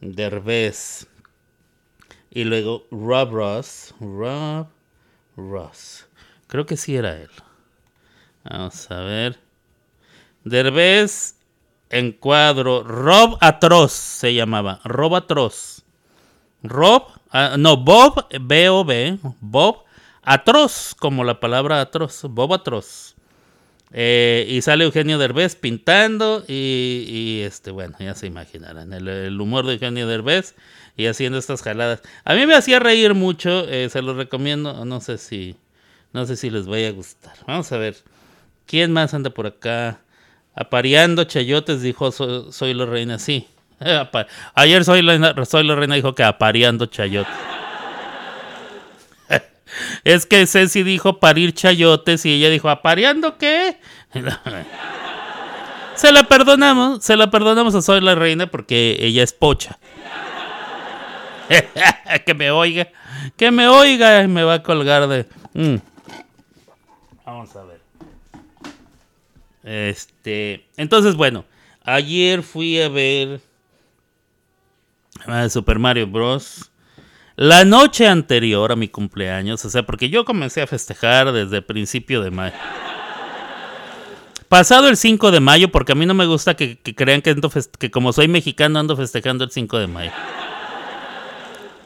[0.00, 1.06] Derbez.
[2.30, 3.94] Y luego Rob Ross.
[4.00, 4.68] Rob
[5.36, 6.06] Ross.
[6.46, 7.30] Creo que sí era él.
[8.44, 9.38] Vamos a ver.
[10.44, 11.36] Derbez
[11.90, 12.84] en cuadro.
[12.84, 14.80] Rob Atroz se llamaba.
[14.84, 15.82] Rob Atroz.
[16.62, 17.19] Rob.
[17.30, 18.26] Ah, no, Bob.
[18.40, 19.18] B-O-B.
[19.40, 19.84] Bob
[20.22, 20.94] Atroz.
[20.98, 22.22] Como la palabra atroz.
[22.24, 23.14] Bob Atroz.
[23.92, 29.72] Eh, y sale Eugenio Derbez pintando y, este, bueno, ya se imaginarán, el, humor de
[29.74, 30.54] Eugenio Derbez
[30.96, 32.00] y haciendo estas jaladas.
[32.24, 35.56] A mí me hacía reír mucho, eh, se los recomiendo, no sé si,
[36.12, 37.34] no sé si les vaya a gustar.
[37.48, 37.96] Vamos a ver,
[38.66, 40.00] ¿quién más anda por acá?
[40.54, 43.48] Apareando chayotes, dijo Soy, la Reina, sí.
[44.54, 47.32] Ayer soy la, Reina dijo que apareando chayotes.
[50.02, 53.78] Es que Ceci dijo parir chayotes y ella dijo, ¿apareando qué?
[55.94, 59.78] se la perdonamos, se la perdonamos a Soy la Reina porque ella es pocha.
[62.26, 62.88] que me oiga,
[63.36, 65.26] que me oiga me va a colgar de...
[65.54, 65.76] Mm.
[67.24, 67.80] Vamos a ver.
[69.62, 71.44] Este, entonces bueno,
[71.84, 73.40] ayer fui a ver
[75.48, 76.70] Super Mario Bros.
[77.36, 82.20] La noche anterior a mi cumpleaños, o sea, porque yo comencé a festejar desde principio
[82.22, 82.54] de mayo.
[84.48, 87.36] Pasado el 5 de mayo, porque a mí no me gusta que, crean que,
[87.78, 90.10] que como soy mexicano ando festejando el 5 de mayo.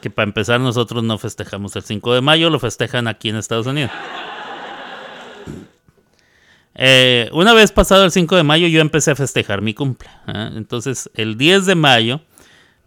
[0.01, 3.67] Que para empezar nosotros no festejamos el 5 de mayo, lo festejan aquí en Estados
[3.67, 3.91] Unidos.
[6.73, 10.09] Eh, una vez pasado el 5 de mayo yo empecé a festejar mi cumple.
[10.27, 10.51] ¿eh?
[10.55, 12.21] Entonces el 10 de mayo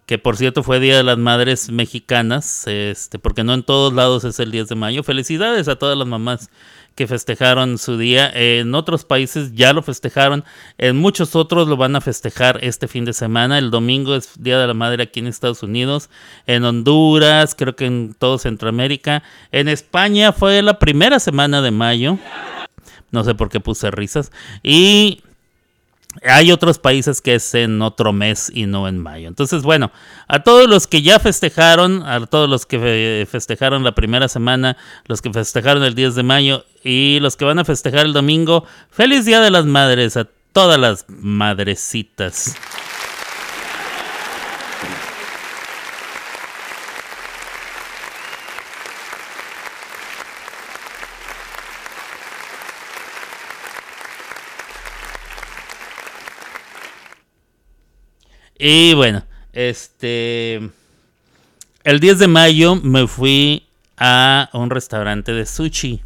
[0.09, 4.25] que por cierto fue Día de las Madres Mexicanas, este, porque no en todos lados
[4.25, 5.03] es el 10 de mayo.
[5.03, 6.49] Felicidades a todas las mamás
[6.94, 8.31] que festejaron su día.
[8.35, 10.47] En otros países ya lo festejaron,
[10.79, 13.59] en muchos otros lo van a festejar este fin de semana.
[13.59, 16.09] El domingo es Día de la Madre aquí en Estados Unidos,
[16.47, 19.23] en Honduras, creo que en todo Centroamérica.
[19.53, 22.16] En España fue la primera semana de mayo.
[23.11, 24.33] No sé por qué puse risas.
[24.62, 25.21] Y
[26.23, 29.29] hay otros países que es en otro mes y no en mayo.
[29.29, 29.92] Entonces, bueno,
[30.27, 35.23] a todos los que ya festejaron, a todos los que festejaron la primera semana, los
[35.23, 39.25] que festejaron el 10 de mayo y los que van a festejar el domingo, feliz
[39.27, 42.57] Día de las Madres a todas las madrecitas.
[58.59, 60.71] Y bueno, este.
[61.85, 63.66] El 10 de mayo me fui
[63.97, 66.03] a un restaurante de sushi.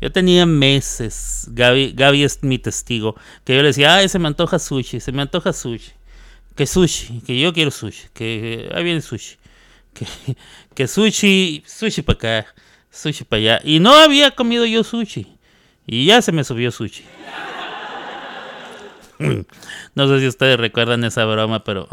[0.00, 4.28] Yo tenía meses, Gaby, Gaby es mi testigo, que yo le decía, ay, se me
[4.28, 5.92] antoja sushi, se me antoja sushi.
[6.54, 9.36] Que sushi, que yo quiero sushi, que ahí viene sushi.
[9.94, 10.06] Que,
[10.74, 12.54] que sushi, sushi para acá,
[12.90, 13.60] sushi para allá.
[13.64, 15.26] Y no había comido yo sushi.
[15.86, 17.04] Y ya se me subió sushi.
[19.94, 21.88] No sé si ustedes recuerdan esa broma, pero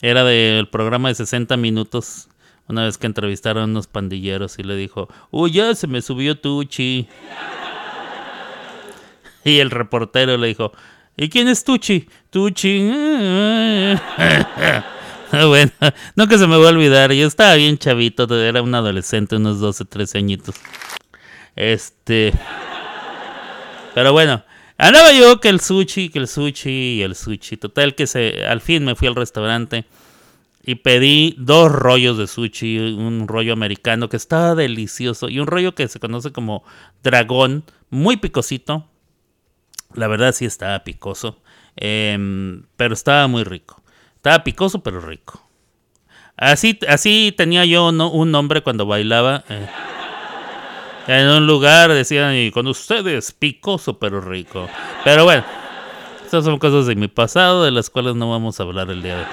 [0.00, 2.28] era del programa de 60 minutos.
[2.68, 6.38] Una vez que entrevistaron a unos pandilleros y le dijo, uy, ya se me subió
[6.38, 7.08] Tuchi.
[9.44, 10.72] Y el reportero le dijo,
[11.16, 12.08] ¿y quién es Tuchi?
[12.30, 12.88] Tuchi.
[15.32, 15.72] bueno,
[16.14, 17.12] nunca se me va a olvidar.
[17.12, 20.54] Yo estaba bien chavito, era un adolescente, unos 12, 13 añitos.
[21.56, 22.32] Este.
[23.94, 24.44] Pero bueno,
[24.82, 27.56] Andaba yo que el sushi, que el sushi y el sushi.
[27.56, 29.84] Total que se, al fin me fui al restaurante
[30.64, 35.76] y pedí dos rollos de sushi, un rollo americano que estaba delicioso y un rollo
[35.76, 36.64] que se conoce como
[37.04, 38.88] dragón, muy picosito.
[39.94, 41.40] La verdad sí estaba picoso,
[41.76, 43.84] em, pero estaba muy rico.
[44.16, 45.48] Estaba picoso pero rico.
[46.36, 49.44] Así, así tenía yo un nombre cuando bailaba.
[49.48, 49.68] Eh.
[51.06, 54.68] En un lugar decían, y con ustedes, picoso pero rico.
[55.04, 55.44] Pero bueno,
[56.24, 59.16] estas son cosas de mi pasado, de las cuales no vamos a hablar el día
[59.16, 59.28] de hoy.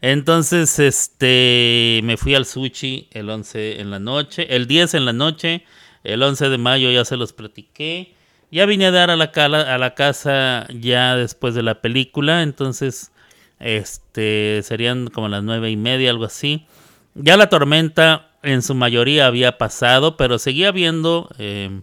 [0.00, 5.12] Entonces, este, me fui al sushi el 11 en la noche, el 10 en la
[5.12, 5.64] noche,
[6.02, 8.14] el 11 de mayo ya se los platiqué.
[8.50, 13.12] Ya vine a dar a la, a la casa ya después de la película, entonces
[13.60, 16.66] Este, serían como las nueve y media, algo así.
[17.14, 21.82] Ya la tormenta en su mayoría había pasado, pero seguía habiendo, eh,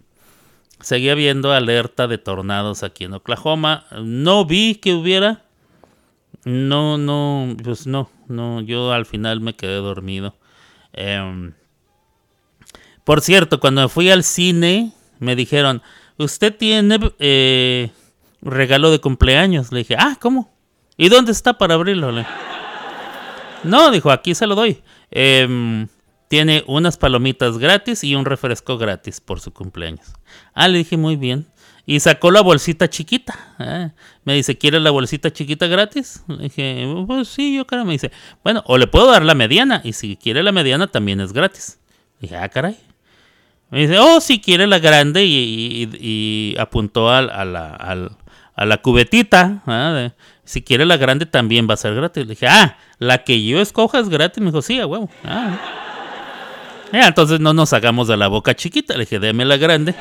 [0.80, 3.86] seguía habiendo alerta de tornados aquí en Oklahoma.
[4.02, 5.44] No vi que hubiera.
[6.44, 10.34] No, no, pues no, no, yo al final me quedé dormido.
[10.92, 11.52] Em,
[13.04, 15.82] por cierto, cuando fui al cine, me dijeron,
[16.16, 17.90] usted tiene eh,
[18.42, 19.72] regalo de cumpleaños.
[19.72, 20.52] Le dije, ah, ¿cómo?
[20.96, 22.12] ¿Y dónde está para abrirlo?
[23.64, 24.82] no, dijo, aquí se lo doy.
[25.10, 25.88] Em,
[26.30, 30.12] tiene unas palomitas gratis y un refresco gratis por su cumpleaños.
[30.54, 31.48] Ah, le dije, muy bien.
[31.86, 33.34] Y sacó la bolsita chiquita.
[33.58, 33.90] ¿eh?
[34.22, 36.22] Me dice, ¿quieres la bolsita chiquita gratis?
[36.28, 37.84] Le dije, pues sí, yo creo.
[37.84, 38.12] Me dice,
[38.44, 39.80] bueno, o le puedo dar la mediana.
[39.82, 41.80] Y si quiere la mediana, también es gratis.
[42.20, 42.78] Le dije, ah, caray.
[43.70, 45.24] Me dice, oh, si quiere la grande.
[45.26, 49.64] Y, apuntó a, la, cubetita.
[49.66, 50.12] ¿eh?
[50.44, 52.24] si quiere la grande, también va a ser gratis.
[52.24, 54.40] Le dije, ah, la que yo escoja es gratis.
[54.40, 55.10] Me dijo, sí, a huevo.
[55.24, 55.89] Ah,
[56.92, 58.94] entonces no nos hagamos de la boca chiquita.
[58.94, 59.94] Le dije, déme la grande.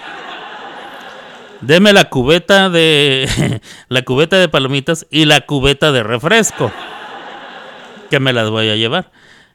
[1.61, 6.71] Deme la cubeta de la cubeta de palomitas y la cubeta de refresco.
[8.09, 9.11] Que me las voy a llevar.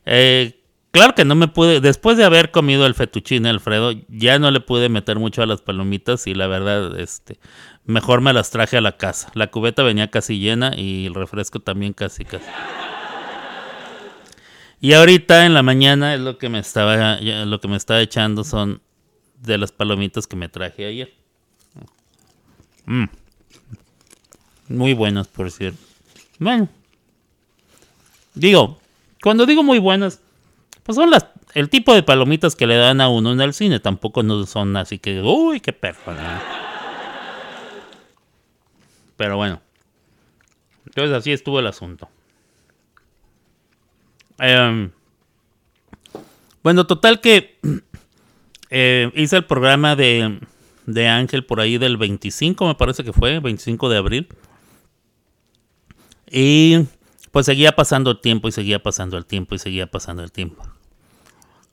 [0.07, 4.51] Eh, claro que no me pude, después de haber comido el fettuccine Alfredo, ya no
[4.51, 7.39] le pude meter mucho a las palomitas y la verdad, este,
[7.85, 9.31] mejor me las traje a la casa.
[9.35, 12.45] La cubeta venía casi llena y el refresco también casi casi.
[14.85, 18.45] Y ahorita en la mañana es lo que me estaba lo que me estaba echando
[18.45, 18.83] son
[19.41, 21.15] de las palomitas que me traje ayer.
[22.85, 23.07] Mm.
[24.69, 25.79] Muy buenas, por cierto.
[26.39, 26.69] Bueno.
[28.35, 28.79] Digo,
[29.23, 30.21] cuando digo muy buenas,
[30.83, 33.81] pues son las el tipo de palomitas que le dan a uno en el cine.
[33.81, 36.15] Tampoco no son así que, uy, qué perro.
[39.17, 39.63] Pero bueno.
[40.85, 42.11] Entonces así estuvo el asunto.
[44.39, 44.91] Em,
[46.63, 47.59] bueno, total que
[48.71, 50.41] eh, hice el programa de
[50.87, 54.29] de Ángel por ahí del 25, me parece que fue, 25 de abril.
[56.31, 56.87] Y
[57.31, 60.63] pues seguía pasando el tiempo y seguía pasando el tiempo y seguía pasando el tiempo.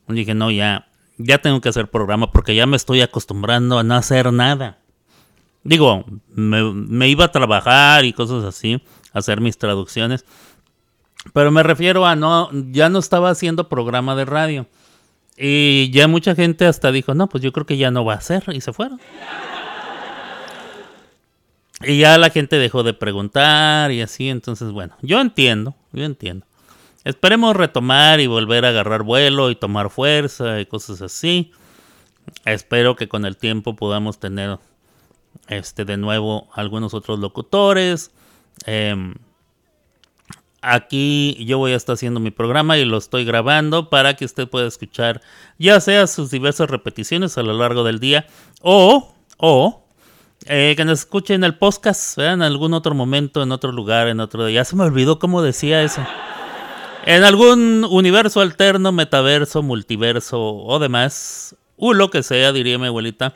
[0.08, 3.94] Dije, no, ya, ya tengo que hacer programa porque ya me estoy acostumbrando a no
[3.94, 4.78] hacer nada.
[5.64, 10.24] Digo, me, me iba a trabajar y cosas así, hacer mis traducciones.
[11.32, 14.66] Pero me refiero a no, ya no estaba haciendo programa de radio.
[15.36, 18.20] Y ya mucha gente hasta dijo, no, pues yo creo que ya no va a
[18.20, 18.44] ser.
[18.52, 19.00] Y se fueron.
[21.84, 24.28] Y ya la gente dejó de preguntar y así.
[24.28, 26.46] Entonces, bueno, yo entiendo, yo entiendo.
[27.04, 31.50] Esperemos retomar y volver a agarrar vuelo y tomar fuerza y cosas así.
[32.44, 34.58] Espero que con el tiempo podamos tener
[35.48, 38.12] este de nuevo algunos otros locutores.
[38.66, 39.14] Eh,
[40.62, 44.48] Aquí yo voy a estar haciendo mi programa y lo estoy grabando para que usted
[44.48, 45.20] pueda escuchar
[45.58, 48.26] ya sea sus diversas repeticiones a lo largo del día
[48.60, 49.82] o, o
[50.46, 54.18] eh, que nos escuche en el podcast, en algún otro momento, en otro lugar, en
[54.20, 54.48] otro...
[54.48, 56.04] Ya se me olvidó cómo decía eso.
[57.04, 63.34] En algún universo alterno, metaverso, multiverso o demás, o lo que sea, diría mi abuelita,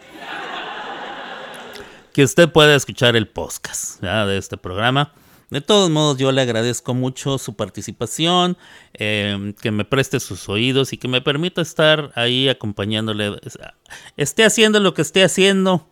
[2.12, 5.12] que usted pueda escuchar el podcast de este programa.
[5.50, 8.56] De todos modos, yo le agradezco mucho su participación,
[8.94, 13.38] em, que me preste sus oídos y que me permita estar ahí acompañándole.
[14.16, 15.86] Esté haciendo lo que esté haciendo.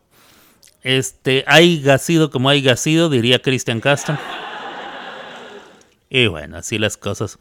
[0.83, 4.19] Este, hay gasido como hay gasido, diría Cristian Castro.
[6.11, 7.39] Y bueno, así las cosas.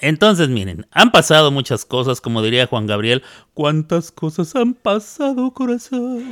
[0.00, 3.22] Entonces, miren, han pasado muchas cosas, como diría Juan Gabriel.
[3.54, 6.24] ¿Cuántas cosas han pasado, corazón?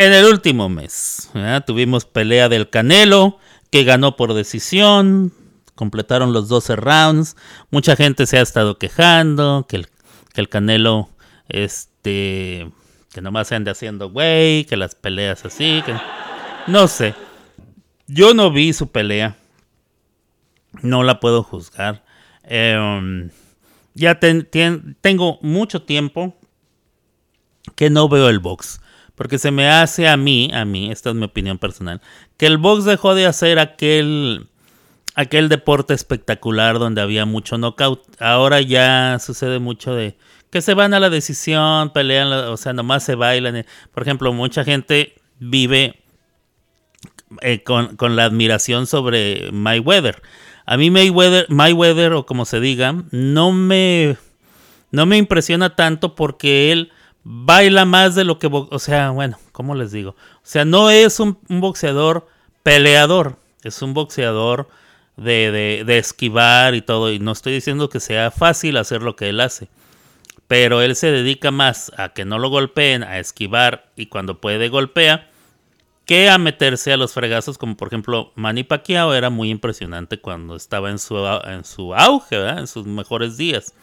[0.00, 1.30] En el último mes
[1.66, 3.38] tuvimos pelea del Canelo,
[3.68, 5.30] que ganó por decisión,
[5.74, 7.36] completaron los 12 rounds,
[7.70, 9.88] mucha gente se ha estado quejando, que el,
[10.32, 11.10] que el Canelo,
[11.50, 12.72] este,
[13.12, 15.94] que nomás se ande haciendo güey, que las peleas así, que...
[16.66, 17.14] No sé,
[18.06, 19.36] yo no vi su pelea,
[20.80, 22.06] no la puedo juzgar.
[22.44, 23.28] Em,
[23.92, 26.34] ya tengo mucho tiempo
[27.74, 28.80] que no veo el box.
[29.20, 32.00] Porque se me hace a mí, a mí, esta es mi opinión personal,
[32.38, 34.46] que el box dejó de hacer aquel,
[35.14, 38.00] aquel deporte espectacular donde había mucho knockout.
[38.18, 40.16] Ahora ya sucede mucho de
[40.48, 43.66] que se van a la decisión, pelean, o sea, nomás se bailan.
[43.92, 46.02] Por ejemplo, mucha gente vive
[47.42, 50.22] eh, con, con, la admiración sobre Mayweather.
[50.64, 54.16] A mí Mayweather, Mayweather, o como se diga, no me,
[54.90, 56.90] no me impresiona tanto porque él
[57.24, 60.10] baila más de lo que, o sea, bueno, ¿cómo les digo?
[60.10, 62.26] O sea, no es un, boxeador
[62.62, 63.36] peleador.
[63.62, 64.68] Es un boxeador
[65.16, 67.12] de, de, esquivar y todo.
[67.12, 69.68] Y no estoy diciendo que sea fácil hacer lo que él hace.
[70.48, 74.68] Pero él se dedica más a que no lo golpeen, a esquivar y cuando puede
[74.68, 75.28] golpea,
[76.06, 80.56] que a meterse a los fregazos, como por ejemplo Manny Pacquiao era muy impresionante cuando
[80.56, 83.74] estaba en su, en su auge, en sus mejores días.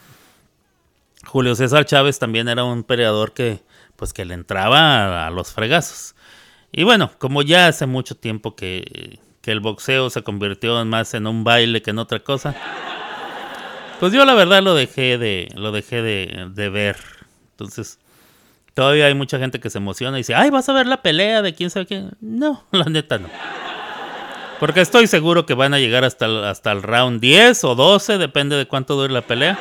[1.28, 3.62] Julio César Chávez también era un peleador que,
[3.98, 6.16] pues, que le entraba a los fregazos.
[6.72, 11.46] Y bueno, como ya hace mucho tiempo que, el boxeo se convirtió más en un
[11.46, 12.54] baile que en otra cosa,
[13.98, 16.98] pues yo la verdad lo dejé de, lo dejé de, ver.
[17.52, 17.98] Entonces,
[18.74, 21.42] todavía hay mucha gente que se emociona y dice, ay, vas a ver la pelea
[21.42, 22.12] de quién sabe quién.
[22.20, 23.30] No, la neta no.
[24.60, 28.58] Porque estoy seguro que van a llegar hasta hasta el round 10 o 12, depende
[28.58, 29.58] de cuánto dure la pelea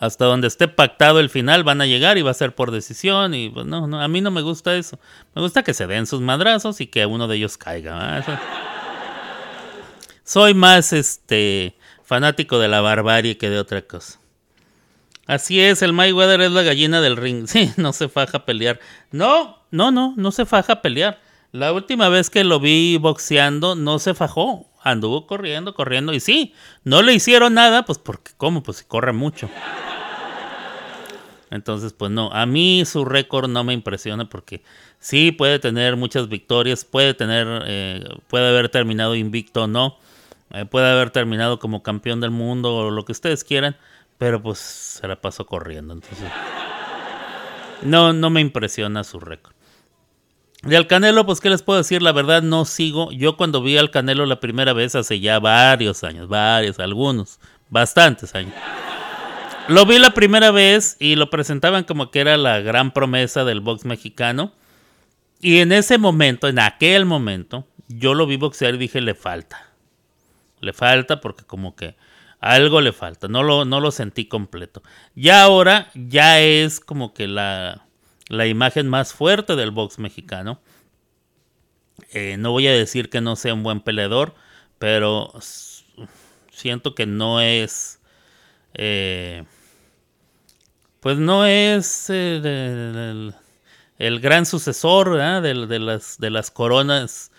[0.00, 3.34] hasta donde esté pactado el final van a llegar y va a ser por decisión
[3.34, 4.98] y pues no, no a mí no me gusta eso.
[5.34, 8.40] Me gusta que se den sus madrazos y que uno de ellos caiga.
[10.24, 14.18] Soy más este fanático de la barbarie que de otra cosa.
[15.26, 17.46] Así es, el Mayweather es la gallina del ring.
[17.46, 18.80] Sí, no se faja a pelear.
[19.12, 21.20] No, no, no, no se faja a pelear.
[21.52, 24.66] La última vez que lo vi boxeando no se fajó.
[24.82, 26.14] Anduvo corriendo, corriendo.
[26.14, 28.62] Y sí, no le hicieron nada, pues porque, ¿cómo?
[28.62, 29.50] Pues corre mucho.
[31.50, 34.62] Entonces, pues no, a mí su récord no me impresiona porque
[35.00, 39.98] sí puede tener muchas victorias, puede tener, eh, puede haber terminado invicto o no,
[40.52, 43.76] eh, puede haber terminado como campeón del mundo o lo que ustedes quieran,
[44.16, 45.92] pero pues se la pasó corriendo.
[45.92, 46.28] Entonces,
[47.82, 49.54] no, no me impresiona su récord.
[50.62, 52.02] De al Canelo, pues, ¿qué les puedo decir?
[52.02, 53.10] La verdad, no sigo.
[53.12, 57.40] Yo cuando vi al Canelo la primera vez hace ya varios años, varios, algunos,
[57.70, 58.54] bastantes años.
[59.70, 63.60] Lo vi la primera vez y lo presentaban como que era la gran promesa del
[63.60, 64.52] box mexicano.
[65.40, 69.70] Y en ese momento, en aquel momento, yo lo vi boxear y dije, le falta.
[70.58, 71.94] Le falta porque como que
[72.40, 73.28] algo le falta.
[73.28, 74.82] No lo, no lo sentí completo.
[75.14, 77.86] Ya ahora ya es como que la,
[78.28, 80.60] la imagen más fuerte del box mexicano.
[82.10, 84.34] Eh, no voy a decir que no sea un buen peleador,
[84.80, 85.32] pero
[86.50, 88.00] siento que no es
[88.74, 89.44] eh,
[91.00, 93.32] pues no es eh,
[93.98, 97.32] el, gran sucesor de, las, coronas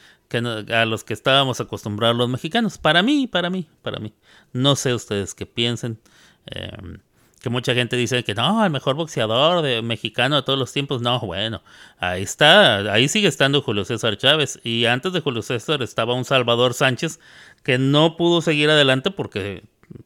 [0.73, 2.77] a los que estábamos acostumbrados los mexicanos.
[2.77, 4.13] Para mí, para mí, para mí.
[4.53, 5.99] No sé ustedes qué piensen.
[6.47, 6.99] Em,
[7.41, 11.01] que mucha gente dice que no, el mejor boxeador de mexicano de todos los tiempos.
[11.01, 11.63] No, bueno,
[11.97, 14.59] ahí está, ahí sigue estando Julio César Chávez.
[14.63, 17.19] Y antes de Julio César estaba un Salvador Sánchez
[17.63, 19.63] que no pudo seguir adelante porque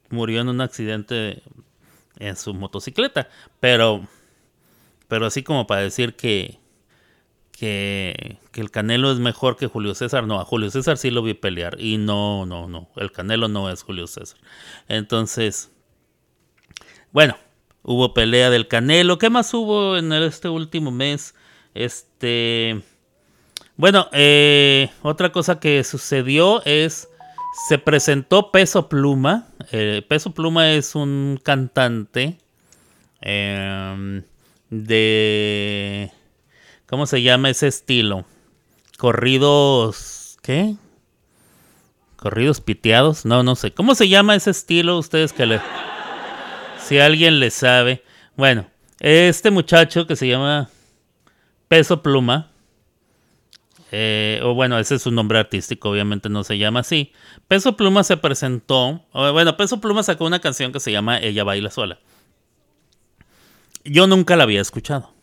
[0.10, 1.44] murió en un accidente
[2.20, 3.30] en su motocicleta.
[3.60, 4.08] Pero,
[5.08, 6.60] pero así como para decir que,
[7.52, 11.34] que, el Canelo es mejor que Julio César, no, a Julio César sí lo vi
[11.34, 11.80] pelear.
[11.80, 14.40] Y no, no, no, el Canelo no es Julio César.
[14.88, 15.72] Entonces,
[17.12, 17.38] bueno,
[17.84, 19.18] hubo pelea del Canelo.
[19.18, 21.36] ¿Qué más hubo en este último mes?
[21.74, 22.82] Este...
[23.78, 27.10] Bueno, eh, otra cosa que sucedió es
[27.56, 29.48] se presentó Peso Pluma.
[29.72, 32.38] Eh, Peso Pluma es un cantante
[33.22, 34.24] em,
[34.70, 36.12] de...
[36.86, 38.26] ¿Cómo se llama ese estilo?
[38.98, 40.38] Corridos...
[40.42, 40.76] ¿Qué?
[42.18, 43.26] Corridos piteados.
[43.26, 43.72] No, no sé.
[43.72, 44.98] ¿Cómo se llama ese estilo?
[44.98, 45.62] Ustedes que le...
[46.78, 48.04] Si alguien le sabe.
[48.36, 48.68] Bueno,
[49.00, 50.70] este muchacho que se llama
[51.68, 52.52] Peso Pluma
[53.92, 57.12] eh, o bueno, ese es su nombre artístico, obviamente no se llama así.
[57.48, 61.70] Peso Pluma se presentó, bueno, Peso Pluma sacó una canción que se llama Ella baila
[61.70, 62.00] sola.
[63.84, 65.14] Yo nunca la había escuchado.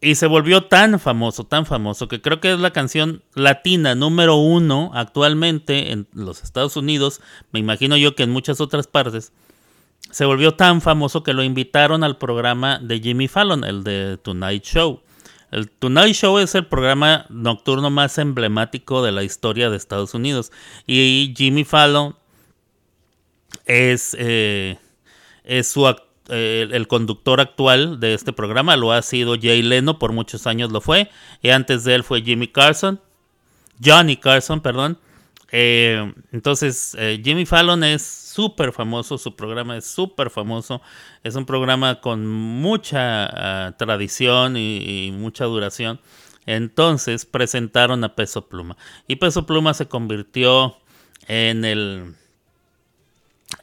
[0.00, 4.34] Y se volvió tan famoso, tan famoso, que creo que es la canción latina número
[4.34, 7.20] uno actualmente en los Estados Unidos,
[7.52, 9.32] me imagino yo que en muchas otras partes,
[10.10, 14.64] se volvió tan famoso que lo invitaron al programa de Jimmy Fallon, el de Tonight
[14.64, 15.02] Show.
[15.52, 20.50] El Tonight Show es el programa nocturno más emblemático de la historia de Estados Unidos.
[20.86, 22.16] Y Jimmy Fallon
[23.66, 24.78] es, eh,
[25.44, 25.94] es su,
[26.28, 28.76] el conductor actual de este programa.
[28.76, 31.10] Lo ha sido Jay Leno, por muchos años lo fue.
[31.42, 32.98] Y antes de él fue Jimmy Carson.
[33.84, 34.98] Johnny Carson, perdón.
[35.52, 40.80] Eh, entonces, Jimmy Fallon es súper famoso, su programa es súper famoso.
[41.22, 46.00] Es un programa con mucha ah, tradición y, mucha duración.
[46.46, 48.76] Entonces presentaron a Peso Pluma.
[49.06, 50.78] Y Peso Pluma se convirtió
[51.28, 52.16] en el,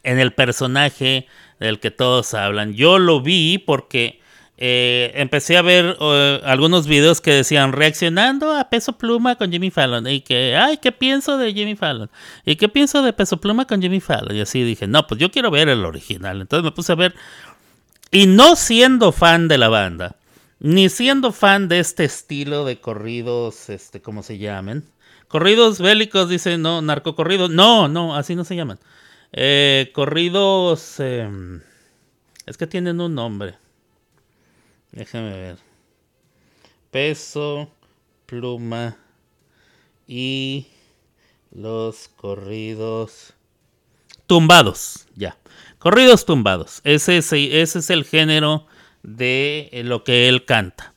[0.03, 1.27] en el personaje
[1.59, 2.73] del que todos hablan.
[2.73, 4.21] Yo lo vi porque
[4.61, 5.95] eh, empecé a ver
[6.43, 10.91] algunos videos que decían reaccionando a Peso Pluma con Jimmy Fallon y que, ay, ¿qué
[10.91, 12.09] pienso de Jimmy Fallon?
[12.43, 14.35] ¿Y qué pienso de Peso Pluma con Jimmy Fallon?
[14.35, 16.41] Y así dije, no, pues yo quiero ver el original.
[16.41, 17.15] Entonces me puse a ver
[18.11, 20.17] y no siendo fan de la banda,
[20.59, 24.83] ni siendo fan de este estilo de corridos, este, ¿cómo se llamen?
[25.29, 27.49] Corridos bélicos, dice, no, narcocorridos.
[27.49, 28.77] No, no, así no se llaman.
[29.31, 31.61] Eh, corridos, em,
[32.45, 33.55] es que tienen un nombre.
[34.91, 35.57] Déjame ver.
[36.91, 37.71] Peso,
[38.25, 38.97] pluma
[40.07, 40.67] y
[41.51, 43.33] los corridos
[44.27, 45.07] tumbados.
[45.15, 45.37] Ya.
[45.79, 46.81] Corridos tumbados.
[46.83, 48.67] Ese es, el género
[49.03, 50.93] de lo que él canta.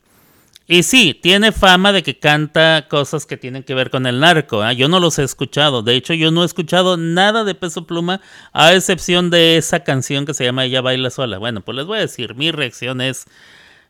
[0.65, 4.65] Y sí, tiene fama de que canta cosas que tienen que ver con el narco.
[4.65, 4.75] ¿eh?
[4.75, 5.83] Yo no los he escuchado.
[5.83, 8.21] De hecho, yo no he escuchado nada de Peso Pluma,
[8.53, 11.37] a excepción de esa canción que se llama Ella Baila Sola.
[11.37, 13.25] Bueno, pues les voy a decir, mi reacción es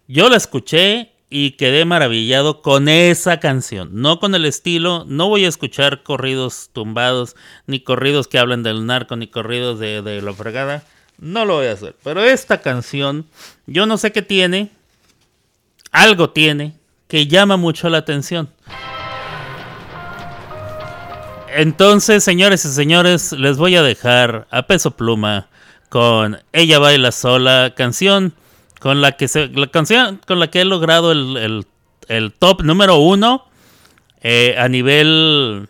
[0.08, 5.46] yo la escuché y quedé maravillado con esa canción, no con el estilo, no voy
[5.46, 7.36] a escuchar corridos tumbados,
[7.66, 10.84] ni corridos que hablen del narco, ni corridos de, de la fregada,
[11.18, 13.26] no lo voy a hacer, pero esta canción,
[13.66, 14.70] yo no sé qué tiene,
[15.92, 16.76] algo tiene
[17.08, 18.50] que llama mucho la atención.
[21.56, 25.50] Entonces, señores y señores, les voy a dejar a peso pluma
[25.90, 28.34] con Ella baila sola, canción
[28.84, 31.66] con la que se, la canción con la que he logrado el,
[32.38, 33.46] top número uno
[34.22, 35.70] eh, a nivel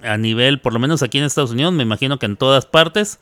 [0.00, 3.18] a nivel por lo menos aquí en Estados Unidos me imagino que en todas partes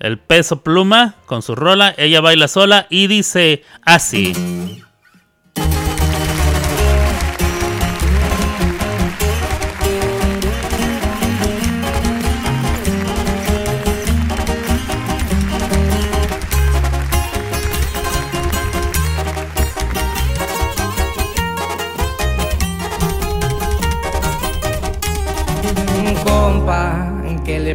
[0.00, 4.32] el peso pluma con su rola ella baila sola y dice así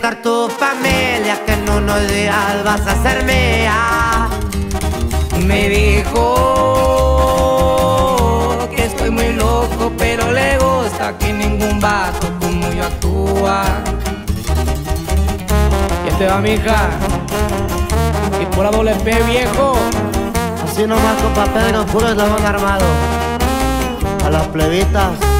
[0.00, 4.28] Conquistar tu familia, que en unos días vas a ser mía.
[5.44, 6.36] Me dijo
[8.74, 13.64] que estoy muy loco, pero le gusta que ningún vato como yo actúa.
[16.04, 16.90] Y este va mi hija,
[18.40, 19.74] y por la doble P viejo.
[20.64, 22.86] Así nomás con papel en puro eslabón armado.
[24.24, 25.39] A las plebitas.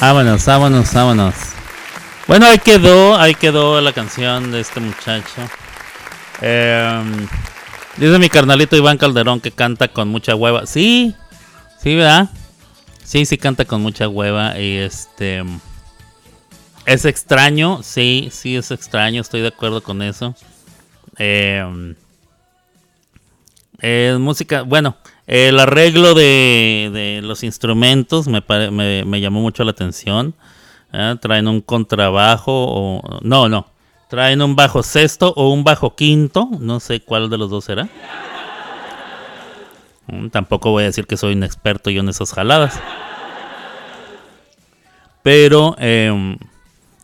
[0.00, 0.44] Vámonos.
[0.44, 1.34] Vámonos, vámonos.
[2.26, 5.40] Bueno, ahí quedó, ahí quedó la canción de este muchacho.
[6.40, 7.28] Em,
[7.96, 10.66] dice mi carnalito Iván Calderón que canta con mucha hueva.
[10.66, 11.14] Sí,
[11.80, 12.28] sí, ¿verdad?
[13.04, 15.44] Sí, sí canta con mucha hueva y este...
[16.86, 20.34] Es extraño, sí, sí es extraño, estoy de acuerdo con eso.
[21.18, 21.64] Eh,
[24.18, 24.96] música, bueno,
[25.28, 28.42] el arreglo de, los instrumentos me,
[29.04, 30.34] me, llamó mucho la atención.
[30.90, 31.16] ¿eh?
[31.20, 33.20] Traen un contrabajo o...
[33.20, 33.66] No, no.
[34.08, 36.48] Traen un bajo sexto o un bajo quinto.
[36.58, 37.90] No sé cuál de los dos será.
[40.06, 42.80] Mm, tampoco voy a decir que soy un experto yo en esas jaladas.
[45.22, 45.76] Pero...
[45.78, 46.38] Em,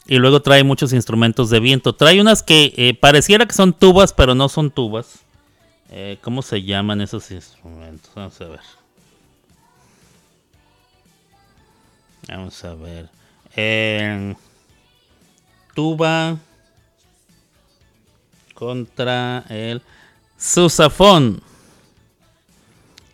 [0.06, 1.94] y luego trae muchos instrumentos de viento.
[1.94, 5.24] Trae unas que eh, pareciera que son tubas, pero no son tubas.
[5.96, 8.10] Eh, ¿Cómo se llaman esos instrumentos?
[8.16, 8.60] Vamos a ver.
[12.26, 14.36] Vamos a ver.
[15.72, 16.36] tuba
[18.54, 19.82] contra el
[20.36, 21.40] susafón.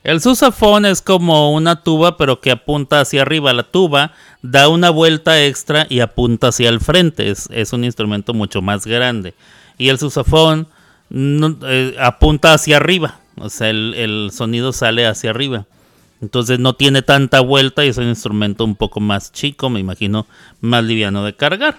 [0.03, 3.53] El susafón es como una tuba pero que apunta hacia arriba.
[3.53, 7.29] La tuba da una vuelta extra y apunta hacia el frente.
[7.29, 9.35] Es, un instrumento mucho más grande.
[9.77, 10.67] Y el susafón
[11.11, 13.21] eh, apunta hacia arriba.
[13.37, 15.67] O sea, el, sonido sale hacia arriba.
[16.21, 20.27] Entonces no tiene tanta vuelta y es un instrumento un poco más chico, me imagino,
[20.61, 21.79] más liviano de cargar.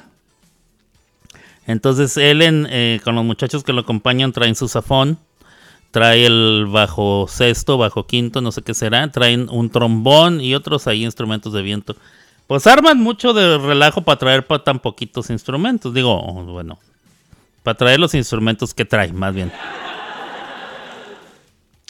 [1.67, 5.19] Entonces él eh, con los muchachos que lo acompañan traen susafón
[5.91, 10.87] trae el bajo sexto, bajo quinto, no sé qué será, traen un trombón y otros
[10.87, 11.95] ahí instrumentos de viento.
[12.47, 15.93] Pues arman mucho de relajo para traer tan poquitos instrumentos.
[15.93, 16.79] Digo, bueno,
[17.63, 19.51] para traer los instrumentos que trae, más bien.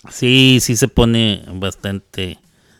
[0.09, 2.39] Sí, sí se pone bastante.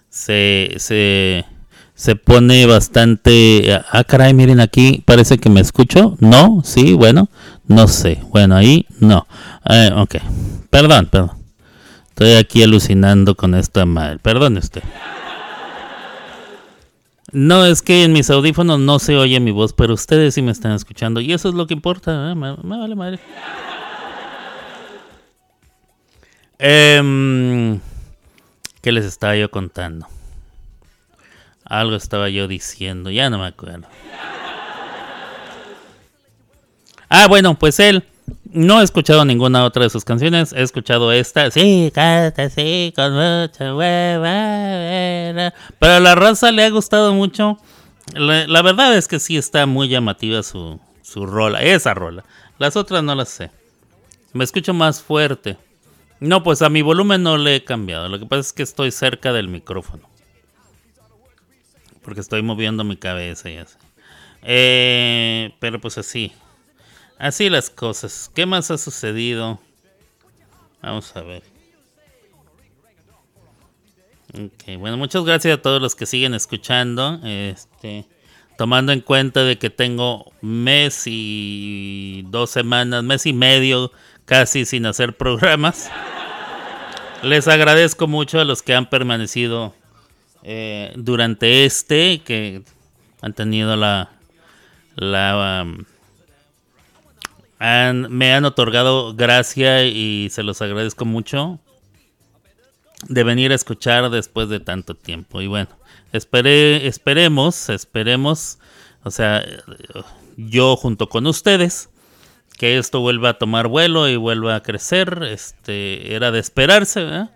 [0.10, 1.46] Se, se,
[1.94, 3.80] se pone bastante.
[3.92, 6.18] Ah, caray, miren aquí, parece que me escucho.
[6.20, 7.30] No, sí, bueno,
[7.68, 8.20] no sé.
[8.30, 9.28] Bueno, ahí no.
[9.70, 10.16] Eh, ok,
[10.70, 11.32] perdón, perdón.
[12.10, 14.20] Estoy aquí alucinando con esta madre.
[14.20, 14.84] Perdón usted.
[17.32, 20.52] No, es que en mis audífonos no se oye mi voz, pero ustedes sí me
[20.52, 21.22] están escuchando.
[21.22, 22.32] Y eso es lo que importa.
[22.32, 22.36] ¿eh?
[22.36, 23.20] Me, vale madre.
[26.60, 27.80] Em,
[28.82, 30.08] ¿Qué les estaba yo contando?
[31.64, 33.88] Algo estaba yo diciendo, ya no me acuerdo.
[37.10, 38.06] Ah, bueno, pues él
[38.54, 40.54] no he escuchado ninguna otra de sus canciones.
[40.54, 41.52] He escuchado esta.
[41.52, 45.54] Sí, canta, sí, con mucha hueva.
[45.80, 47.58] Pero a la raza le ha gustado mucho.
[48.14, 51.62] La, verdad es que sí está muy llamativa su, su rola.
[51.62, 52.26] Esa rola.
[52.58, 53.52] Las otras no las sé.
[54.34, 55.58] Me escucho más fuerte.
[56.20, 58.10] No, pues a mi volumen no le he cambiado.
[58.10, 60.10] Lo que pasa es que estoy cerca del micrófono.
[62.04, 63.78] Porque estoy moviendo mi cabeza y así.
[64.44, 66.34] Eh, pero pues así.
[67.22, 68.32] Así las cosas.
[68.34, 69.60] ¿Qué más ha sucedido?
[70.82, 71.44] Vamos a ver.
[74.34, 77.20] Ok, bueno, muchas gracias a todos los que siguen escuchando.
[77.24, 78.08] Este,
[78.58, 83.92] tomando en cuenta de que tengo mes y dos semanas, mes y medio
[84.26, 85.92] casi sin hacer programas.
[87.22, 89.76] Les agradezco mucho a los que han permanecido
[90.42, 92.64] eh, durante este, que
[93.22, 94.10] han tenido la,
[94.96, 95.86] la um,
[97.62, 101.60] me han otorgado gracia y se los agradezco mucho
[103.08, 105.42] de venir a escuchar después de tanto tiempo.
[105.42, 105.70] Y bueno,
[106.12, 108.58] esperé, esperemos, esperemos,
[109.04, 109.44] o sea,
[110.38, 111.90] yo junto con ustedes,
[112.58, 115.24] que esto vuelva a tomar vuelo y vuelva a crecer.
[115.24, 117.28] Este, era de esperarse,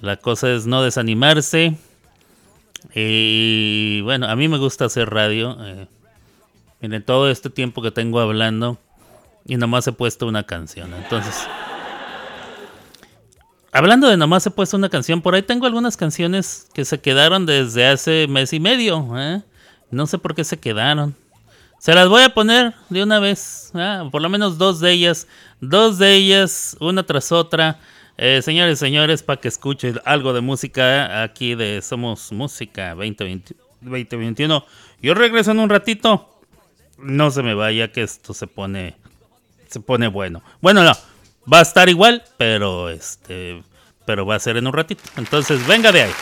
[0.00, 1.76] La cosa es no desanimarse.
[2.94, 5.56] Y bueno, a mí me gusta hacer radio.
[5.60, 5.86] Eh,
[6.80, 8.78] miren, todo este tiempo que tengo hablando,
[9.48, 10.92] y nomás he puesto una canción.
[10.94, 11.48] Entonces,
[13.72, 17.46] hablando de nomás he puesto una canción, por ahí tengo algunas canciones que se quedaron
[17.46, 19.08] desde hace mes y medio.
[19.18, 19.42] ¿eh?
[19.90, 21.16] No sé por qué se quedaron.
[21.80, 24.06] Se las voy a poner de una vez, ¿eh?
[24.12, 25.26] por lo menos dos de ellas,
[25.60, 27.80] dos de ellas, una tras otra.
[28.18, 34.66] Eh, señores señores, para que escuchen algo de música aquí de Somos Música 2020, 2021.
[35.00, 36.28] Yo regreso en un ratito.
[36.98, 38.96] No se me vaya que esto se pone
[39.68, 40.42] se pone bueno.
[40.60, 40.92] Bueno, no,
[41.50, 43.62] va a estar igual, pero este,
[44.04, 45.02] pero va a ser en un ratito.
[45.16, 46.12] Entonces, venga de ahí.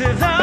[0.00, 0.39] te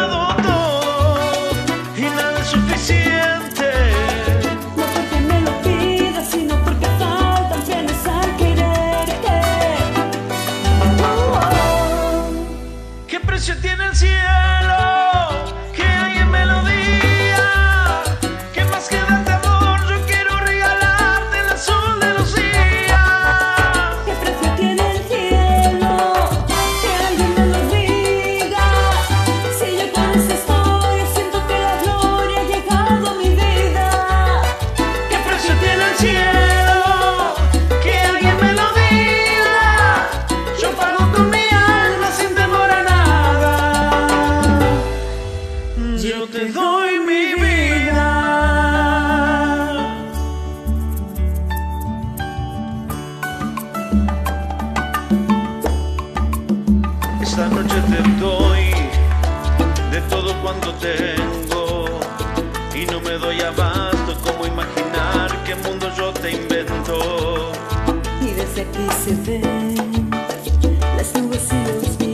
[57.37, 58.71] esta noche te doy
[59.91, 61.85] de todo cuanto tengo
[62.73, 67.51] y no me doy abasto como imaginar qué mundo yo te invento.
[68.21, 70.09] Y desde aquí se ven
[70.97, 72.06] las nubes y los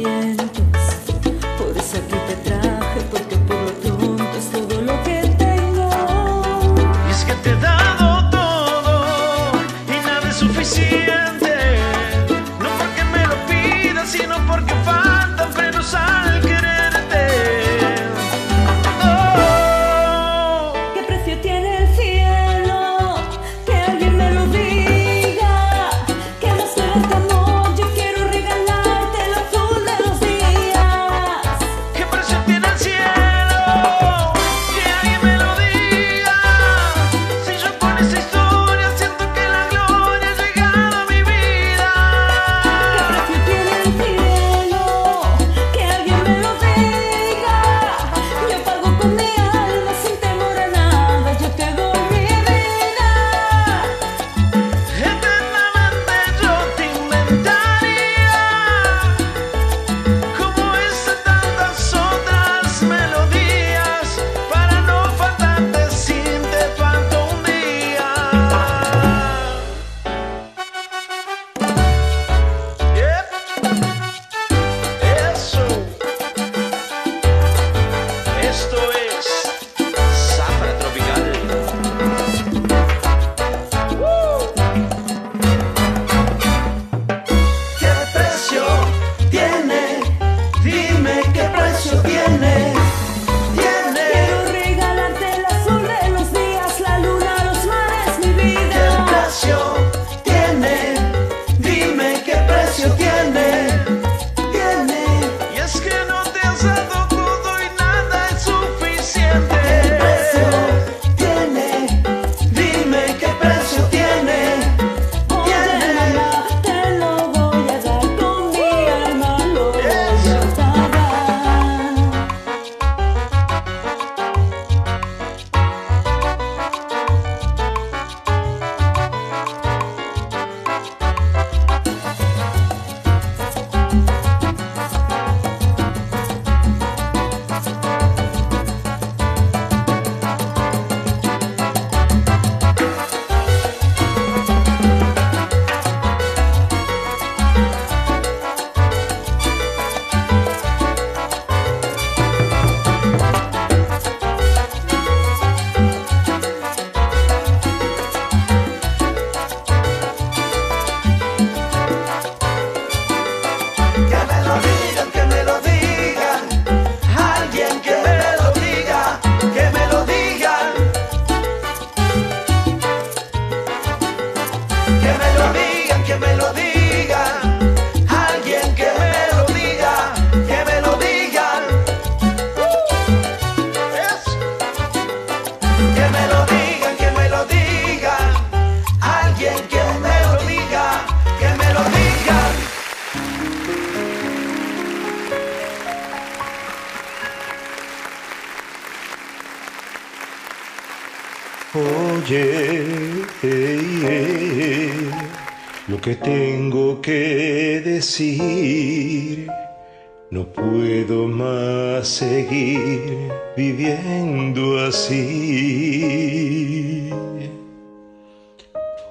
[212.13, 216.29] seguir viviendo así.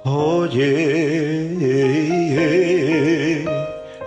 [0.05, 0.69] Oye,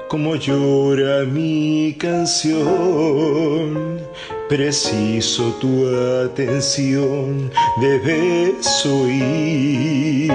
[0.09, 4.01] como llora mi canción,
[4.49, 5.87] preciso tu
[6.25, 7.51] atención,
[7.83, 10.33] debes oír.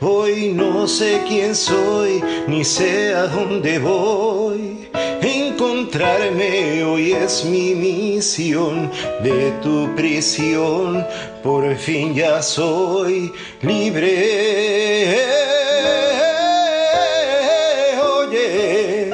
[0.00, 4.27] Hoy no sé quién soy, ni sé a dónde voy.
[7.28, 8.90] Es mi misión
[9.22, 11.06] de tu prisión.
[11.42, 14.14] Por fin ya soy libre.
[18.00, 19.10] Oye,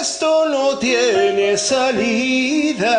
[0.00, 2.94] esto no tiene salida.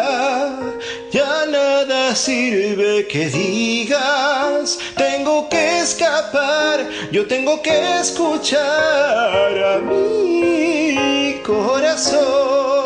[1.10, 12.77] Ya nada sirve que digas, tengo que escapar, yo tengo que escuchar a mi corazón.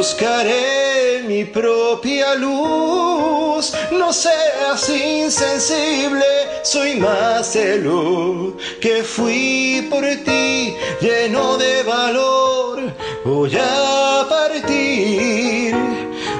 [0.00, 6.24] Buscaré mi propia luz, no seas insensible,
[6.62, 12.94] soy más de lo que fui por ti, lleno de valor,
[13.26, 15.76] voy a partir.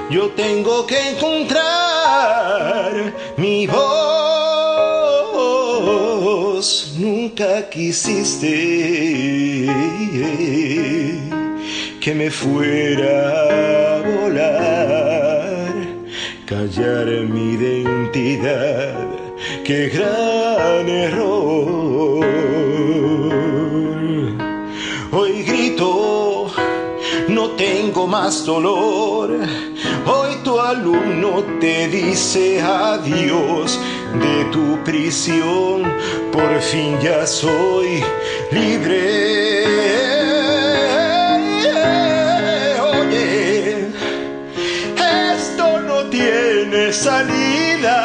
[0.09, 3.85] Yo tengo que encontrar mi voz.
[6.97, 9.69] Nunca quisiste
[12.01, 15.75] que me fuera a volar,
[16.47, 19.07] callar mi identidad.
[19.65, 22.25] Qué gran error.
[25.13, 26.51] Hoy grito,
[27.29, 29.37] no tengo más dolor.
[30.07, 33.79] Hoy tu alumno te dice adiós
[34.15, 35.83] de tu prisión.
[36.33, 38.03] Por fin ya soy
[38.51, 40.20] libre.
[46.93, 47.99] Salida.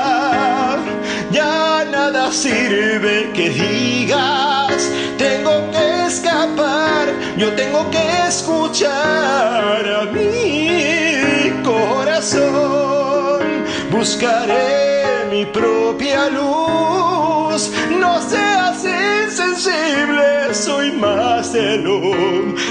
[1.32, 7.08] Ya nada sirve que digas, tengo que escapar,
[7.38, 13.42] yo tengo que escuchar a mi corazón.
[13.90, 17.72] Buscaré mi propia luz,
[18.02, 22.02] no seas insensible, soy más de lo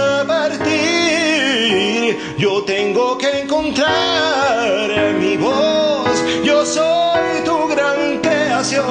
[2.40, 4.88] yo tengo que encontrar
[5.20, 8.86] mi voz, yo soy tu gran creación,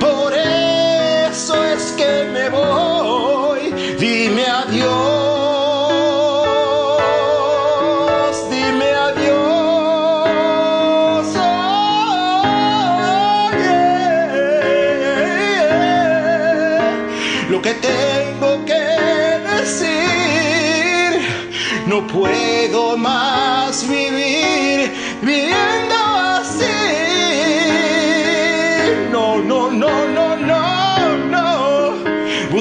[0.00, 5.11] por eso es que me voy, dime adiós,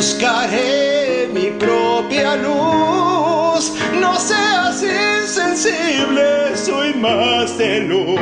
[0.01, 3.73] Buscaré mi propia luz.
[3.99, 8.15] No seas insensible, soy más de lo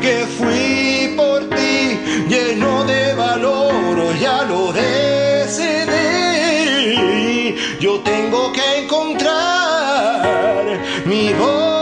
[0.00, 1.98] que fui por ti,
[2.28, 3.96] lleno de valor.
[4.20, 5.96] Ya lo decidí.
[7.80, 10.22] Yo tengo que encontrar
[11.04, 11.77] mi voz,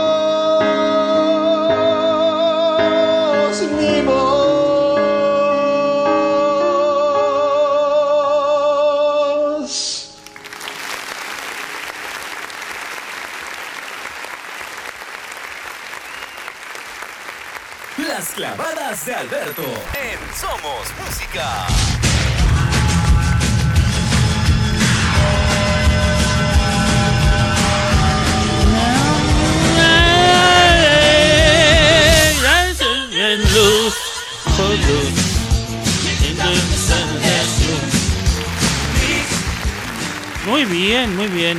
[40.45, 41.57] Muy bien, muy bien.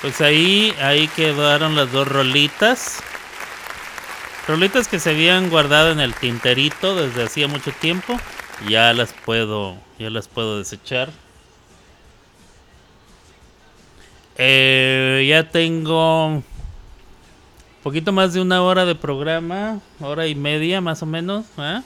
[0.00, 3.02] Pues ahí, ahí quedaron las dos rolitas.
[4.46, 8.16] Rolitas que se habían guardado en el tinterito desde hacía mucho tiempo.
[8.68, 11.10] Ya las puedo, ya las puedo desechar.
[14.38, 16.44] Eh, ya tengo un
[17.82, 21.46] poquito más de una hora de programa, hora y media más o menos.
[21.58, 21.82] ¿eh?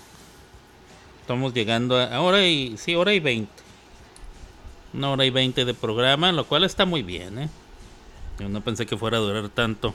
[1.22, 3.62] Estamos llegando a hora y sí, hora y veinte.
[4.92, 7.48] Una hora y veinte de programa, lo cual está muy bien, ¿eh?
[8.38, 9.94] Yo no pensé que fuera a durar tanto.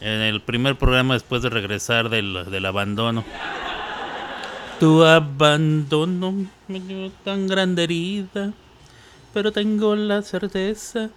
[0.00, 3.24] En el primer programa después de regresar del, del abandono.
[4.78, 8.52] Tu abandono me dio tan grande herida,
[9.34, 11.10] pero tengo la certeza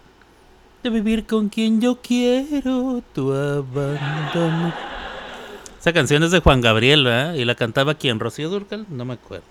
[0.82, 3.04] de vivir con quien yo quiero.
[3.14, 4.74] Tu abandono.
[5.80, 7.34] Esa canción es de Juan Gabriel, ¿verdad?
[7.36, 9.46] Y la cantaba quién, Rocío Durcal, no me acuerdo.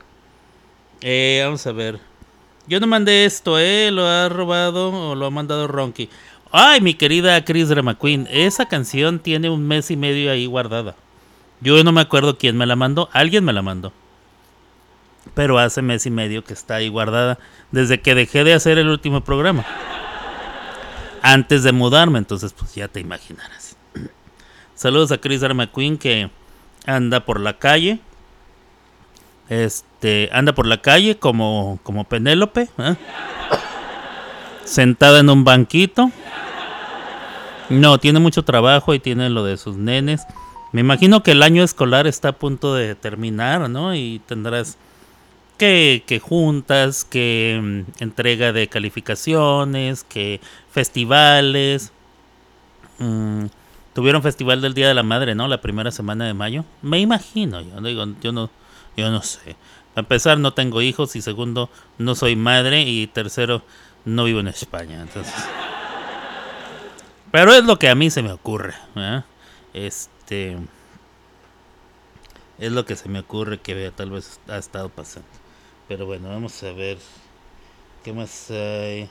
[1.01, 2.10] Eh, vamos a ver.
[2.71, 3.91] Yo no mandé esto, ¿eh?
[3.91, 6.09] Lo ha robado o lo ha mandado Ronky.
[6.53, 10.95] Ay, mi querida Chris Drama Queen, esa canción tiene un mes y medio ahí guardada.
[11.61, 13.93] Yo no me acuerdo quién me la mandó, alguien me la mandó.
[15.35, 17.41] Pero hace mes y medio que está ahí guardada,
[17.73, 19.67] desde que dejé de hacer el último programa.
[21.23, 23.77] Antes de mudarme, entonces pues ya te imaginarás.
[24.77, 26.31] Saludos a Chris Drama Queen que
[26.87, 27.99] anda por la calle.
[29.51, 32.69] Este, anda por la calle como, como Penélope.
[32.79, 32.95] ¿eh?
[34.65, 36.11] Sentada en un banquito.
[37.69, 40.23] No, tiene mucho trabajo y tiene lo de sus nenes.
[40.73, 43.93] Me imagino que el año escolar está a punto de terminar, ¿no?
[43.95, 44.79] Y tendrás
[45.59, 50.41] que, que juntas, que mm, entrega de calificaciones, que
[50.71, 51.93] festivales.
[52.99, 53.47] Mm,
[53.95, 55.49] tuvieron festival del Día de la Madre, ¿no?
[55.49, 56.65] La primera semana de mayo.
[56.83, 58.49] Me imagino, yo digo, yo no,
[59.01, 59.57] yo no sé.
[59.95, 63.63] Para empezar, no tengo hijos y segundo, no soy madre y tercero,
[64.05, 65.01] no vivo en España.
[65.01, 65.35] Entonces,
[67.33, 68.75] pero es lo que a mí se me ocurre.
[69.75, 70.57] Este
[72.59, 75.29] es lo que se me ocurre que tal vez ha estado pasando.
[75.89, 76.99] Pero bueno, vamos a ver
[78.05, 79.09] qué más hay.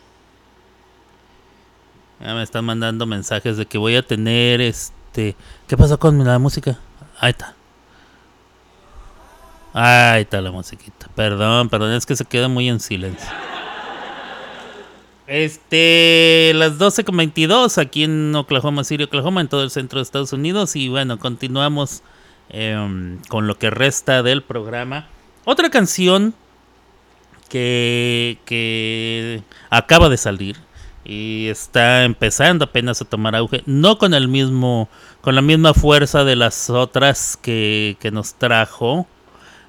[2.22, 5.36] Ya me están mandando mensajes de que voy a tener este.
[5.68, 6.78] ¿Qué pasó con la música?
[7.20, 7.56] Ahí está.
[9.74, 11.08] Ahí está la musiquita.
[11.16, 13.30] Perdón, perdón, es que se queda muy en silencio.
[15.28, 20.76] Este, las 12.22 aquí en Oklahoma City, Oklahoma, en todo el centro de Estados Unidos.
[20.76, 22.02] Y bueno, continuamos
[22.50, 25.08] em, con lo que resta del programa.
[25.46, 26.34] Otra canción
[27.48, 30.58] que, que acaba de salir
[31.06, 34.90] y está empezando apenas a tomar auge, no con el mismo,
[35.22, 39.08] con la misma fuerza de las otras que, que nos trajo.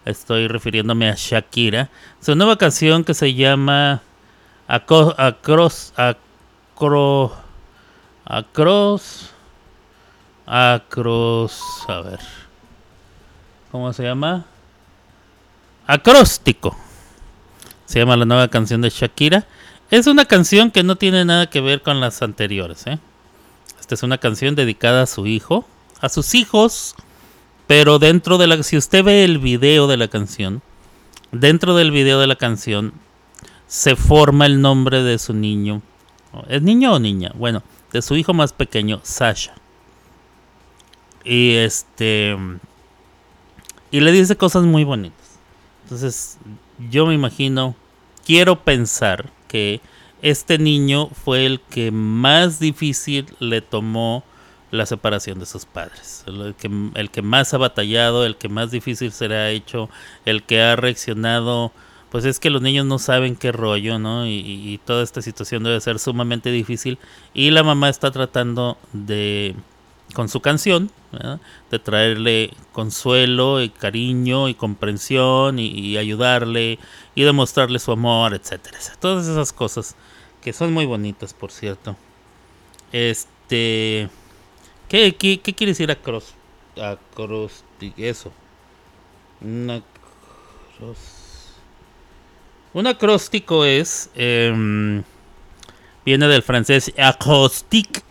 [0.05, 1.91] Estoy refiriéndome a Shakira.
[2.21, 4.01] Su nueva canción que se llama
[4.69, 7.37] Aco- Across, acro,
[8.25, 9.31] across,
[10.47, 12.21] across, a ver,
[13.71, 14.47] ¿cómo se llama?
[15.87, 16.77] Acróstico.
[17.87, 19.45] Se llama la nueva canción de Shakira.
[19.91, 22.87] Es una canción que no tiene nada que ver con las anteriores.
[22.87, 22.99] ¿eh?
[23.81, 25.67] Esta es una canción dedicada a su hijo,
[26.01, 26.95] a sus hijos,
[27.71, 28.61] pero dentro de la...
[28.65, 30.61] Si usted ve el video de la canción,
[31.31, 32.93] dentro del video de la canción
[33.69, 35.81] se forma el nombre de su niño.
[36.49, 37.31] ¿Es niño o niña?
[37.37, 37.63] Bueno,
[37.93, 39.55] de su hijo más pequeño, Sasha.
[41.23, 42.37] Y este...
[43.93, 45.39] Y le dice cosas muy bonitas.
[45.85, 46.39] Entonces,
[46.91, 47.77] yo me imagino,
[48.27, 49.81] quiero pensar que
[50.23, 54.25] este niño fue el que más difícil le tomó
[54.71, 56.25] la separación de sus padres.
[56.27, 59.89] El que, el que más ha batallado, el que más difícil se le ha hecho,
[60.25, 61.73] el que ha reaccionado.
[62.11, 64.27] Pues es que los niños no saben qué rollo, ¿no?
[64.27, 66.99] Y, toda esta situación debe ser sumamente difícil.
[67.35, 69.55] Y la mamá está tratando de,
[70.13, 70.91] con su canción,
[71.71, 76.81] de traerle consuelo y cariño y comprensión y, y ayudarle
[77.15, 78.79] y demostrarle su amor, etcétera.
[78.99, 79.95] Todas esas cosas
[80.43, 81.97] que son muy bonitas, por cierto.
[82.93, 84.09] Este,
[84.91, 86.35] ¿qué, qué, qué quiere decir acros,
[86.77, 88.31] acrosti- eso?
[92.73, 95.03] Un acróstico es em,
[96.05, 98.03] viene del francés acrostic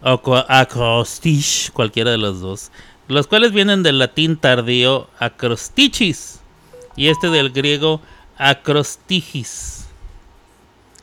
[0.00, 2.70] o acrostiche, cualquiera de los dos,
[3.08, 6.40] los cuales vienen del latín tardío acrostichis
[6.96, 8.00] y este del griego
[8.38, 9.86] acrostigis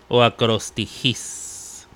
[0.08, 1.88] o acrostigis.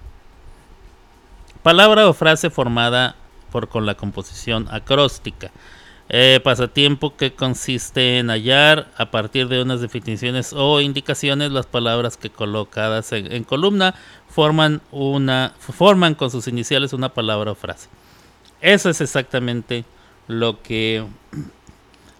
[1.62, 3.16] palabra o frase formada
[3.52, 5.50] por con la composición acróstica.
[6.10, 12.16] Eh, pasatiempo que consiste en hallar a partir de unas definiciones o indicaciones las palabras
[12.16, 13.94] que colocadas en, en columna
[14.26, 17.90] forman una forman con sus iniciales una palabra o frase.
[18.60, 19.84] Eso es exactamente
[20.26, 21.04] lo que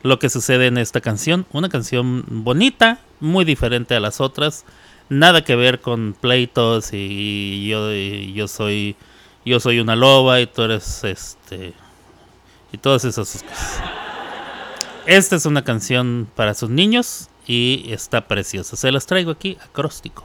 [0.02, 4.64] lo que sucede en esta canción, una canción bonita, muy diferente a las otras,
[5.08, 8.96] nada que ver con pleitos y yo y yo soy
[9.44, 11.72] yo soy una loba y tú eres este
[12.72, 13.82] y todas esas cosas.
[15.06, 18.76] Esta es una canción para sus niños y está preciosa.
[18.76, 20.24] Se las traigo aquí acróstico.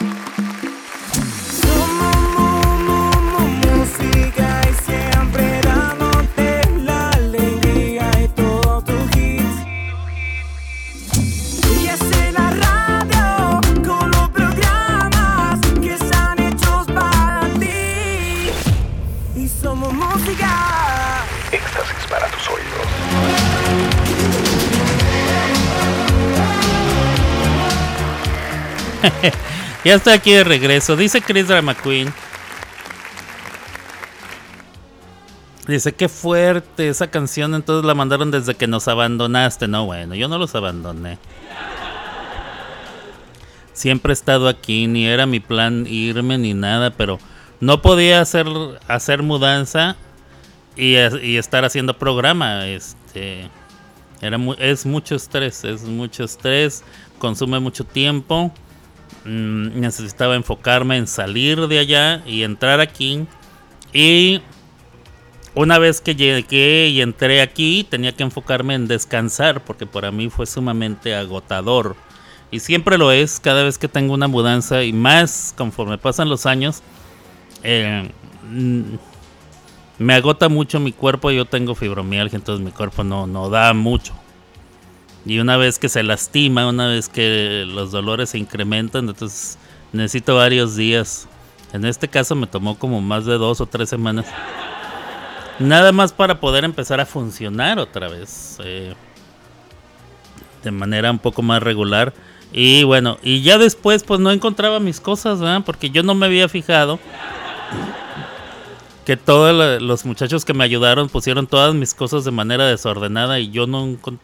[29.83, 30.95] Ya estoy aquí de regreso.
[30.95, 32.13] Dice Chris Drama Queen.
[35.67, 37.55] Dice que fuerte esa canción.
[37.55, 39.67] Entonces la mandaron desde que nos abandonaste.
[39.67, 41.17] No, bueno, yo no los abandoné.
[43.73, 44.85] Siempre he estado aquí.
[44.85, 46.91] Ni era mi plan irme ni nada.
[46.91, 47.17] Pero
[47.59, 48.45] no podía hacer,
[48.87, 49.95] hacer mudanza
[50.75, 52.67] y, estar haciendo programa.
[52.67, 53.49] Este.
[54.21, 55.63] Era es mucho estrés.
[55.63, 56.83] Es mucho estrés.
[57.17, 58.53] Consume mucho tiempo.
[59.23, 63.27] Mm, necesitaba enfocarme en salir de allá y entrar aquí.
[63.93, 64.41] Y
[65.53, 70.29] una vez que llegué y entré aquí, tenía que enfocarme en descansar porque para mí
[70.29, 71.95] fue sumamente agotador.
[72.51, 76.45] Y siempre lo es cada vez que tengo una mudanza y más conforme pasan los
[76.45, 76.81] años.
[77.63, 78.09] eh,
[78.49, 78.81] mm,
[79.99, 81.31] me agota mucho mi cuerpo.
[81.31, 84.13] Yo tengo fibromialgia, entonces mi cuerpo no, no da mucho.
[85.25, 89.57] Y una vez que se lastima, una vez que los dolores se incrementan, entonces
[89.93, 91.27] necesito varios días.
[91.73, 94.25] En este caso me tomó como más de dos o tres semanas.
[95.59, 98.57] Nada más para poder empezar a funcionar otra vez.
[98.63, 98.95] eh,
[100.63, 102.13] de manera un poco más regular.
[102.53, 105.63] Y bueno, y ya después pues no encontraba mis cosas, ¿verdad?
[105.65, 106.99] Porque yo no me había fijado
[109.05, 113.49] que todos los muchachos que me ayudaron pusieron todas mis cosas de manera desordenada y
[113.49, 114.19] yo no encon-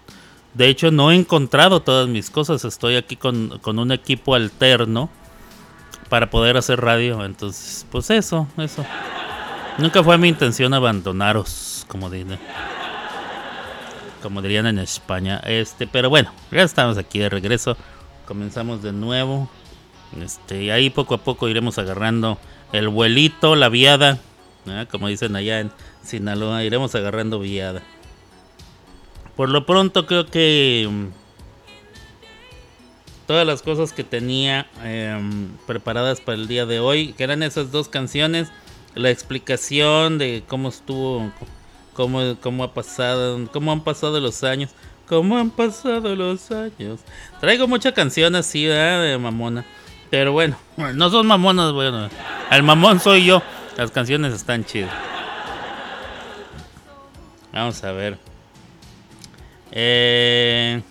[0.58, 2.66] de hecho no he encontrado todas mis cosas.
[2.66, 5.10] Estoy aquí con, con un equipo alterno
[6.10, 7.24] para poder hacer radio.
[7.24, 8.84] Entonces pues eso eso.
[9.78, 12.40] Nunca fue mi intención abandonaros como dirían
[14.24, 15.40] como dirían en España.
[15.46, 17.78] Este pero bueno ya estamos aquí de regreso.
[18.26, 19.50] Comenzamos de nuevo.
[20.22, 22.40] Este, y ahí poco a poco iremos agarrando
[22.72, 24.20] el vuelito, la viada,
[24.68, 24.86] ¿ah?
[24.90, 25.72] como dicen allá en
[26.02, 27.84] Sinaloa, iremos agarrando viada.
[29.38, 31.06] Por lo pronto creo que mm,
[33.28, 37.72] todas las cosas que tenía em, preparadas para el día de hoy, que eran esas
[37.72, 38.50] dos canciones,
[38.96, 41.32] la explicación de cómo estuvo,
[41.94, 44.72] cómo, cómo ha pasado, cómo han pasado los años,
[45.08, 47.02] cómo han pasado los años.
[47.40, 48.66] Traigo mucha canción así.
[48.66, 49.66] De mamona.
[50.10, 50.58] Pero bueno,
[50.96, 52.10] no son mamonas, bueno.
[52.50, 53.44] El mamón soy yo.
[53.78, 54.94] Las canciones están chidas.
[57.54, 58.27] Vamos a ver.
[59.72, 60.82] Eh,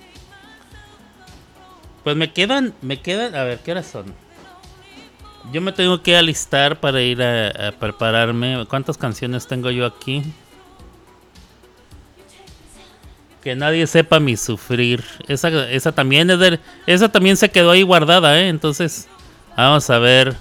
[2.04, 4.14] pues me quedan, me quedan, a ver, ¿qué horas son?
[5.52, 8.66] Yo me tengo que alistar para ir a, prepararme.
[8.68, 10.22] ¿Cuántas canciones tengo yo aquí?
[13.42, 15.04] Que nadie sepa mi sufrir.
[15.28, 18.48] Esa, esa también es esa también se quedó ahí guardada, ¿eh?
[18.48, 19.08] Entonces,
[19.56, 20.34] vamos a ver.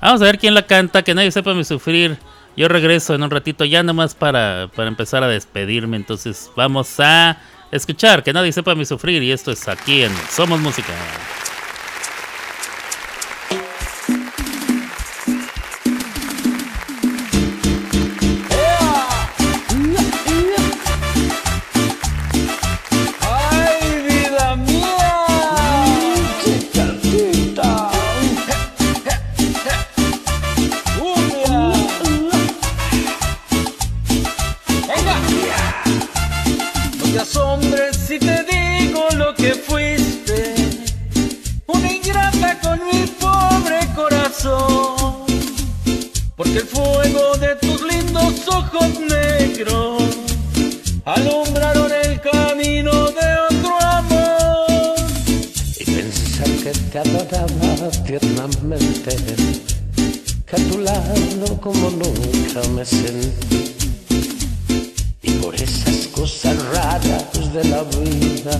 [0.00, 1.02] Vamos a ver quién la canta.
[1.02, 2.16] Que nadie sepa mi sufrir.
[2.56, 5.98] Yo regreso en un ratito ya nomás para, para empezar a despedirme.
[5.98, 7.38] Entonces, vamos a
[7.70, 8.22] escuchar.
[8.22, 9.22] Que nadie sepa mi sufrir.
[9.22, 10.92] Y esto es aquí en Somos Música.
[37.16, 40.54] Te si te digo lo que fuiste.
[41.66, 45.24] Una ingrata con mi pobre corazón.
[46.36, 50.02] Porque el fuego de tus lindos ojos negros
[51.04, 54.96] alumbraron el camino de otro amor.
[55.80, 59.16] y pensar que te adoraba tiernamente,
[60.46, 63.74] que a tu lado como nunca me sentí.
[65.22, 68.54] Y por esas cosas raras de la vida,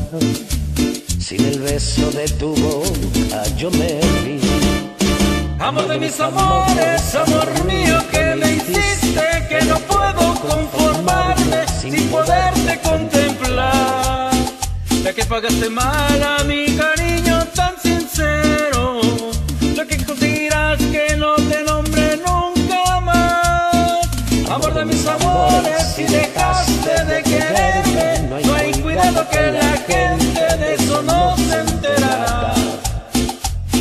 [1.18, 4.40] sin el beso de tu boca yo me vi.
[5.58, 12.78] Amor de mis amores, amor mío que me hiciste, que no puedo conformarme sin poderte
[12.88, 14.30] contemplar.
[15.02, 16.65] Ya que pagaste mal a mi
[24.76, 31.02] de mis amores, si dejaste de quererme, no hay cuidado que la gente de eso
[31.02, 32.54] no se enterará.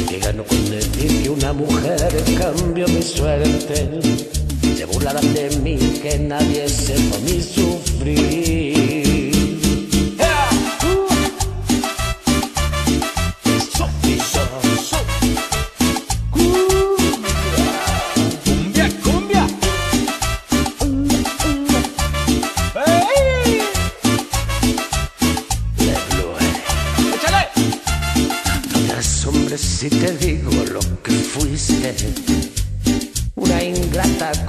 [0.10, 3.90] Que gano con decir que una mujer cambió mi suerte.
[4.78, 9.05] Se burlarán de mí, que nadie sepa mi sufrir.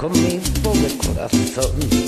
[0.07, 2.06] Ingrata con mi pobre corazón,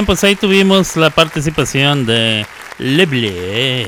[0.00, 2.46] bien, pues ahí tuvimos la participación de
[2.78, 3.86] Leble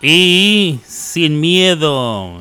[0.00, 2.40] y Sin Miedo,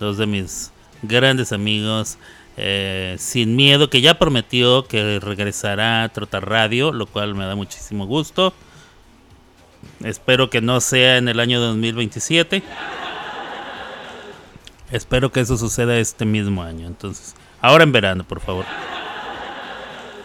[0.00, 2.16] dos de mis grandes amigos.
[2.56, 7.56] eh, Sin Miedo, que ya prometió que regresará a Trotar Radio, lo cual me da
[7.56, 8.54] muchísimo gusto.
[10.02, 12.62] Espero que no sea en el año 2027.
[14.90, 16.86] Espero que eso suceda este mismo año.
[16.86, 18.64] Entonces, ahora en verano, por favor.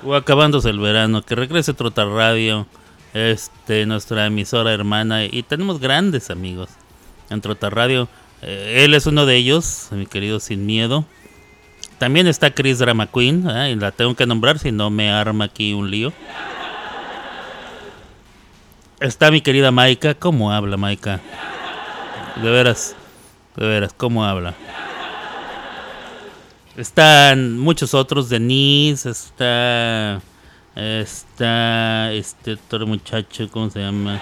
[0.07, 2.65] O acabándose el verano, que regrese Trotar Radio,
[3.13, 6.69] este, nuestra emisora hermana, y tenemos grandes amigos
[7.29, 8.07] en Trotar Radio.
[8.41, 11.03] Eh, él es uno de ellos, mi querido Sin Miedo.
[11.97, 13.71] También está Chris Drama Queen, ¿eh?
[13.71, 16.13] y la tengo que nombrar si no me arma aquí un lío.
[19.01, 21.19] Está mi querida Maika, ¿cómo habla Maika?
[22.41, 22.95] De veras,
[23.57, 24.53] de veras, ¿cómo habla?
[26.77, 30.21] Están muchos otros, Denise, está.
[30.75, 32.13] Está.
[32.13, 34.21] Este otro muchacho, ¿cómo se llama?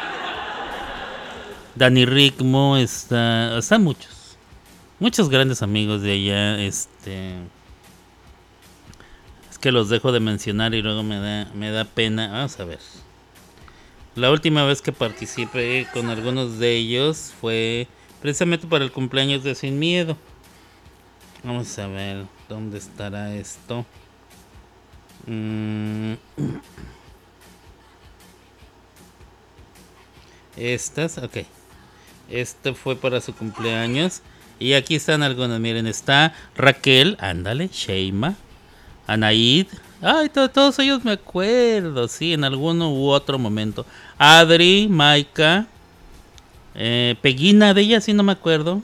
[1.76, 3.58] Dani Rickmo, está.
[3.58, 4.38] Están muchos.
[5.02, 7.34] Muchos grandes amigos de allá, este.
[9.52, 12.30] Es que los dejo de mencionar y luego me da, me da pena.
[12.30, 12.80] Vamos a ver.
[14.16, 17.90] La última vez que participé con algunos de ellos fue
[18.22, 20.16] precisamente para el cumpleaños de Sin Miedo.
[21.44, 23.86] Vamos a ver dónde estará esto.
[25.28, 26.14] Mm.
[30.58, 31.38] Estas, ok.
[32.30, 34.22] Este fue para su cumpleaños.
[34.60, 35.60] Y aquí están algunas.
[35.60, 38.36] Miren, está Raquel, ándale, Sheima,
[39.06, 39.68] Anaid.
[40.02, 43.86] Ay, to- todos ellos me acuerdo, sí, en alguno u otro momento.
[44.18, 45.68] Adri, Maika,
[46.76, 48.82] eh, Peguina, de ella sí no me acuerdo.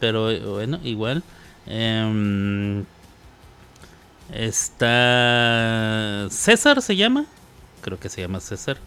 [0.00, 1.22] Pero eh, bueno, igual.
[1.66, 2.84] Em,
[4.32, 7.26] está César, ¿se llama?
[7.80, 8.78] Creo que se llama César.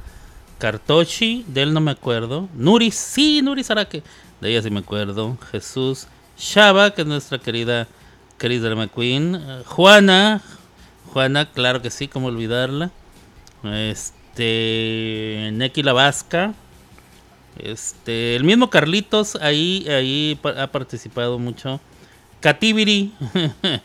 [0.60, 2.50] Cartochi, de él no me acuerdo.
[2.54, 4.04] Nuri, sí, Nuri Sarake.
[4.42, 5.38] De ella sí me acuerdo.
[5.52, 6.08] Jesús.
[6.38, 7.88] Shaba, que es nuestra querida
[8.38, 9.36] Chris Drama Queen.
[9.36, 10.42] Eh, Juana.
[11.14, 12.92] Juana, claro que sí, cómo olvidarla.
[13.64, 15.50] Este.
[15.54, 16.54] Neki La Vasca.
[17.58, 18.36] Este.
[18.36, 21.80] El mismo Carlitos, ahí, ahí ha participado mucho.
[22.42, 23.12] Katibiri.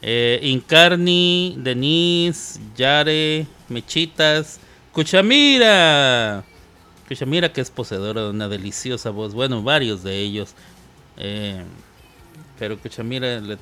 [0.00, 4.60] Eh, Incarni, Denise, Yare, Mechitas,
[4.92, 6.44] Cuchamira,
[7.08, 9.34] Kuchamira, que es poseedora de una deliciosa voz.
[9.34, 10.54] Bueno, varios de ellos.
[11.16, 11.64] Eh,
[12.60, 13.58] pero Kuchamira, le-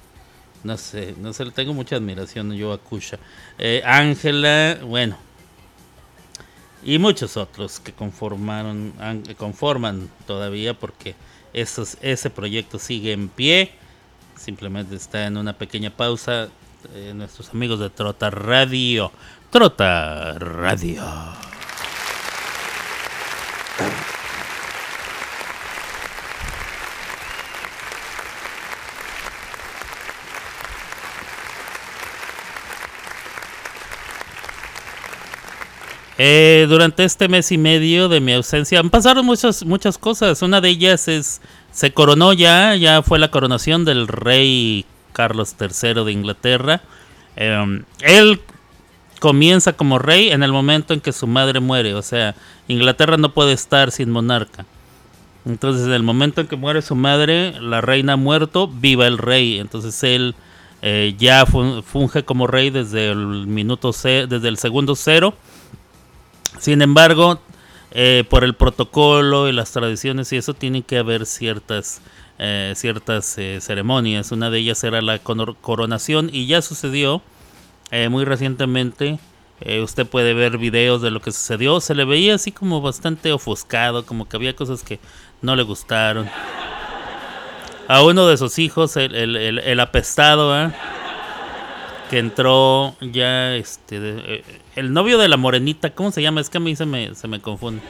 [0.63, 3.19] no sé, no sé, le tengo mucha admiración yo a Kusha.
[3.59, 5.17] Eh, Ángela, bueno.
[6.85, 8.93] Y muchos otros que conformaron,
[9.39, 11.15] conforman todavía porque
[11.57, 13.73] ese proyecto sigue en pie.
[14.37, 16.49] Simplemente está en una pequeña pausa.
[16.95, 19.11] eh, nuestros amigos de Trota Radio.
[19.51, 21.03] Trota Radio.
[36.19, 40.41] Eh, durante este mes y medio de mi ausencia han pasado muchas, muchas cosas.
[40.43, 46.05] Una de ellas es, se coronó ya, ya fue la coronación del rey Carlos III
[46.05, 46.81] de Inglaterra.
[47.37, 48.41] Eh, él
[49.21, 51.95] comienza como rey en el momento en que su madre muere.
[51.95, 52.35] O sea,
[52.69, 54.65] Inglaterra no puede estar sin monarca.
[55.45, 59.19] Entonces, en el momento en que muere su madre, la reina ha muerto, viva el
[59.19, 59.59] rey.
[59.59, 60.35] Entonces él
[60.83, 65.35] eh, ya fun- funge como rey desde el minuto desde el segundo cero.
[66.59, 67.41] Sin embargo,
[67.93, 72.01] eh, por el protocolo y las tradiciones y eso tienen que haber ciertas
[72.39, 74.31] eh, ciertas eh, ceremonias.
[74.33, 77.23] Una de ellas era la coronación y ya sucedió
[77.91, 79.19] eh, muy recientemente.
[79.61, 81.81] Eh, usted puede ver videos de lo que sucedió.
[81.81, 84.99] Se le veía así como bastante ofuscado, como que había cosas que
[85.41, 86.29] no le gustaron.
[87.89, 90.73] A uno de sus hijos, el, el- el- el apestado,
[92.11, 94.43] que entró ya, este,
[94.77, 96.41] el novio de la morenita, ¿cómo se llama?
[96.41, 97.83] Es que a mí se me, se me confunde.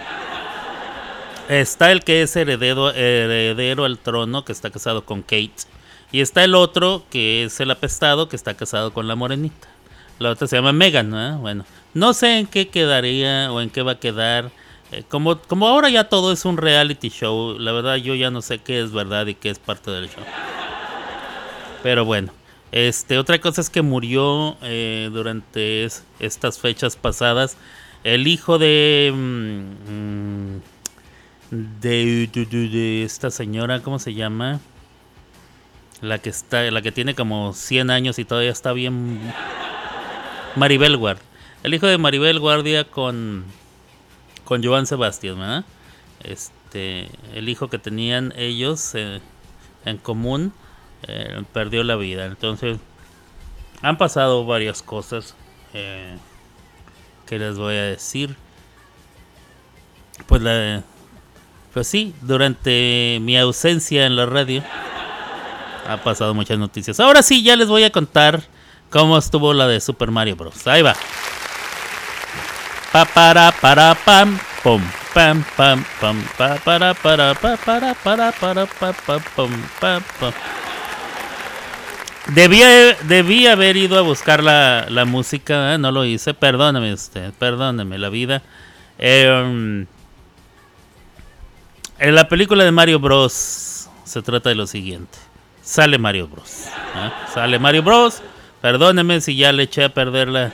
[1.49, 5.53] Está el que es heredero, heredero al trono, que está casado con Kate.
[6.13, 9.69] Y está el otro, que es el apestado, que está casado con la morenita.
[10.21, 11.39] La otra se llama Megan, ¿no?
[11.39, 14.51] Bueno, no sé en qué quedaría o en qué va a quedar.
[14.93, 18.41] Eh, como, como ahora ya todo es un reality show, la verdad yo ya no
[18.41, 20.23] sé qué es verdad y qué es parte del show.
[21.83, 22.33] Pero bueno,
[22.73, 27.57] este, otra cosa es que murió eh, durante es- estas fechas pasadas
[28.05, 29.61] el hijo de, mm,
[29.91, 30.61] mm,
[31.81, 32.27] de-
[32.71, 34.61] de esta señora, ¿cómo se llama?
[36.03, 39.21] La que está, la que tiene como 100 años y todavía está bien.
[40.55, 41.19] Maribel Guard.
[41.63, 43.45] El hijo de Maribel Guardia con
[44.45, 45.65] con Joan Sebastián, ¿verdad?
[46.23, 49.21] Este, el hijo que tenían ellos eh,
[49.85, 50.53] en común
[51.09, 52.27] eh, perdió la vida.
[52.27, 52.79] Entonces,
[53.83, 55.35] han pasado varias cosas
[55.75, 56.17] eh,
[57.27, 58.37] que les voy a decir.
[60.27, 60.83] Pues la,
[61.75, 64.63] pues sí, durante mi ausencia en la radio
[65.89, 66.99] ha pasado muchas noticias.
[67.01, 68.43] Ahora sí, ya les voy a contar
[68.91, 70.67] cómo estuvo la de Super Mario Bros.
[70.67, 70.95] Ahí va.
[72.93, 74.81] Pa para para pam pum
[75.13, 80.33] pam pam pam pa para para pa para para para pa pa pum pa pam.
[82.35, 85.79] Debía, debí haber ido a buscar la, la música, ¿eh?
[85.79, 88.43] no lo hice, perdóneme usted, perdóneme la vida.
[88.99, 89.87] Em,
[91.99, 93.89] en la película de Mario Bros.
[94.05, 95.19] se trata de lo siguiente.
[95.63, 96.67] Sale Mario Bros.
[96.97, 97.11] ¿eh?
[97.33, 98.23] Sale Mario Bros.
[98.61, 100.53] Perdóneme si ya le eché a perder la...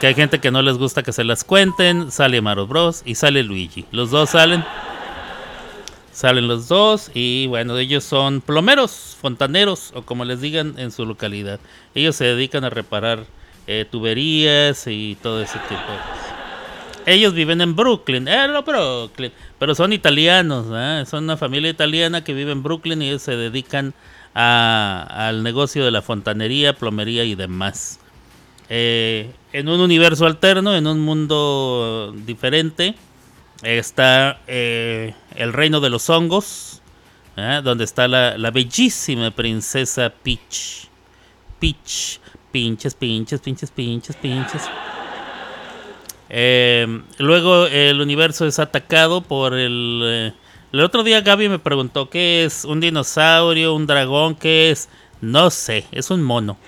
[0.00, 2.10] Que hay gente que no les gusta que se las cuenten.
[2.10, 3.02] Sale Mario Bros.
[3.04, 3.84] y sale Luigi.
[3.90, 4.64] Los dos salen.
[6.16, 11.04] Salen los dos y bueno, ellos son plomeros, fontaneros o como les digan en su
[11.04, 11.60] localidad.
[11.94, 13.26] Ellos se dedican a reparar
[13.66, 17.04] eh, tuberías y todo ese tipo de cosas.
[17.04, 21.04] Ellos viven en Brooklyn, eh, no, Brooklyn, pero son italianos, ¿eh?
[21.06, 23.92] son una familia italiana que vive en Brooklyn y ellos se dedican
[24.34, 28.00] a- al negocio de la fontanería, plomería y demás.
[28.70, 32.94] Eh, en un universo alterno, en un mundo diferente,
[33.62, 36.82] está eh, el reino de los hongos,
[37.36, 37.60] ¿eh?
[37.62, 40.88] donde está la, bellísima princesa Peach.
[41.60, 42.20] Peach,
[42.52, 44.62] pinches, pinches, pinches, pinches, pinches.
[46.28, 50.02] Eh, luego el universo es atacado por el...
[50.04, 50.32] eh,
[50.72, 54.88] el otro día Gaby me preguntó qué es un dinosaurio, un dragón, qué es...
[55.20, 56.58] No sé, es un mono.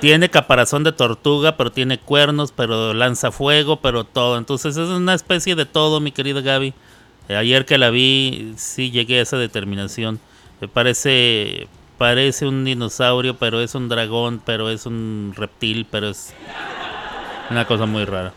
[0.00, 4.36] Tiene caparazón de tortuga, pero tiene cuernos, pero lanza fuego, pero todo.
[4.36, 6.74] Entonces es una especie de todo, mi querida Gaby.
[7.28, 10.20] Eh, ayer que la vi, sí llegué a esa determinación.
[10.60, 16.32] Me parece, parece un dinosaurio, pero es un dragón, pero es un reptil, pero es
[17.50, 18.32] una cosa muy rara.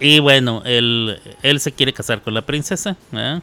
[0.00, 2.96] Y bueno, él, él se quiere casar con la princesa.
[3.12, 3.40] ¿eh?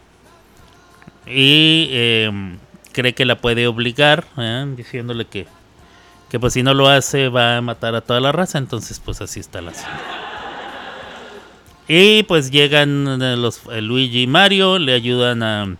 [1.25, 2.57] Y eh,
[2.91, 4.65] cree que la puede obligar, ¿eh?
[4.75, 5.47] diciéndole que,
[6.29, 8.57] que pues si no lo hace va a matar a toda la raza.
[8.57, 10.30] Entonces pues así está la asunto.
[11.93, 15.75] Y pues llegan eh, los eh, Luigi y Mario, le ayudan a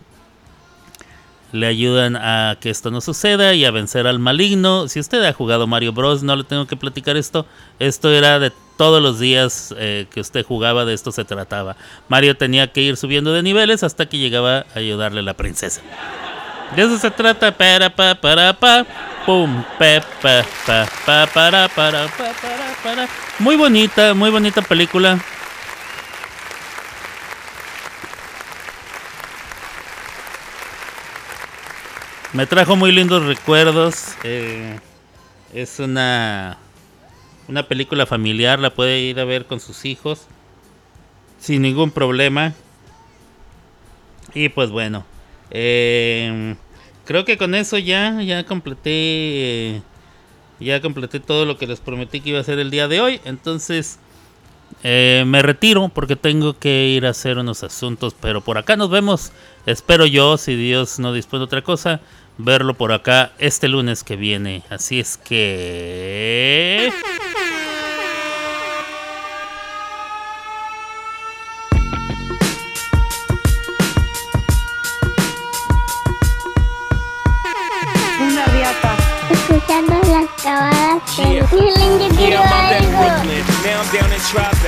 [1.53, 4.89] le ayudan a que esto no suceda y a vencer al maligno.
[4.89, 7.45] Si usted ha jugado Mario Bros, no le tengo que platicar esto.
[7.79, 11.77] Esto era de todos los días eh, que usted jugaba, de esto se trataba.
[12.09, 15.79] Mario tenía que ir subiendo de niveles hasta que llegaba a ayudarle a la princesa.
[16.75, 17.53] De eso se trata.
[17.57, 18.85] Para pa para pa.
[19.25, 23.07] Pum, pe, pa, pa, pa, para, para, pa, para, para.
[23.39, 25.17] Muy bonita, muy bonita película.
[32.33, 34.15] Me trajo muy lindos recuerdos.
[34.23, 34.79] eh,
[35.53, 36.57] es una
[37.49, 40.27] una película familiar, la puede ir a ver con sus hijos
[41.39, 42.53] sin ningún problema.
[44.33, 45.05] Y pues bueno,
[45.49, 46.55] eh,
[47.03, 49.81] creo que con eso ya ya completé
[50.61, 53.19] ya completé todo lo que les prometí que iba a hacer el día de hoy.
[53.25, 53.99] Entonces
[54.83, 58.89] eh, me retiro porque tengo que ir a hacer unos asuntos, pero por acá nos
[58.89, 59.31] vemos.
[59.65, 61.99] Espero yo, si Dios no dispone de otra cosa,
[62.43, 64.63] verlo por acá este lunes que viene.
[64.69, 66.91] Así es que...
[78.19, 78.45] Una.
[79.31, 80.31] Escuchando las
[81.17, 81.39] Yeah.
[81.39, 83.11] Yo quiero algo.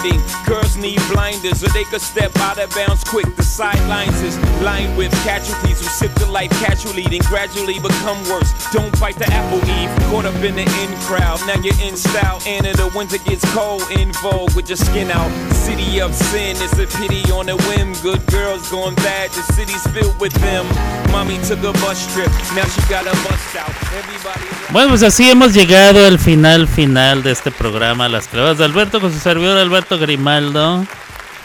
[0.00, 3.26] Fiend need blinders so they could step out of bounds quick.
[3.36, 8.50] The sidelines is lined with casualties who sip the life casually, then gradually become worse.
[8.72, 9.90] Don't bite the apple eve.
[10.10, 11.40] Caught up in the in crowd.
[11.46, 12.40] Now you're in style.
[12.46, 13.82] And in the winter gets cold.
[13.90, 15.30] In vogue with your skin out.
[15.52, 16.56] City of sin.
[16.58, 17.92] It's a pity on a whim.
[18.02, 19.30] Good girls going bad.
[19.30, 20.66] The city's filled with them.
[21.10, 22.30] Mommy took a bus trip.
[22.54, 23.74] Now she got a bus out.
[23.92, 24.46] Everybody.
[24.70, 29.00] Bueno, pues así hemos llegado al final final de este programa, Las Clavas de Alberto,
[29.00, 30.67] con su servidor Alberto Grimaldo.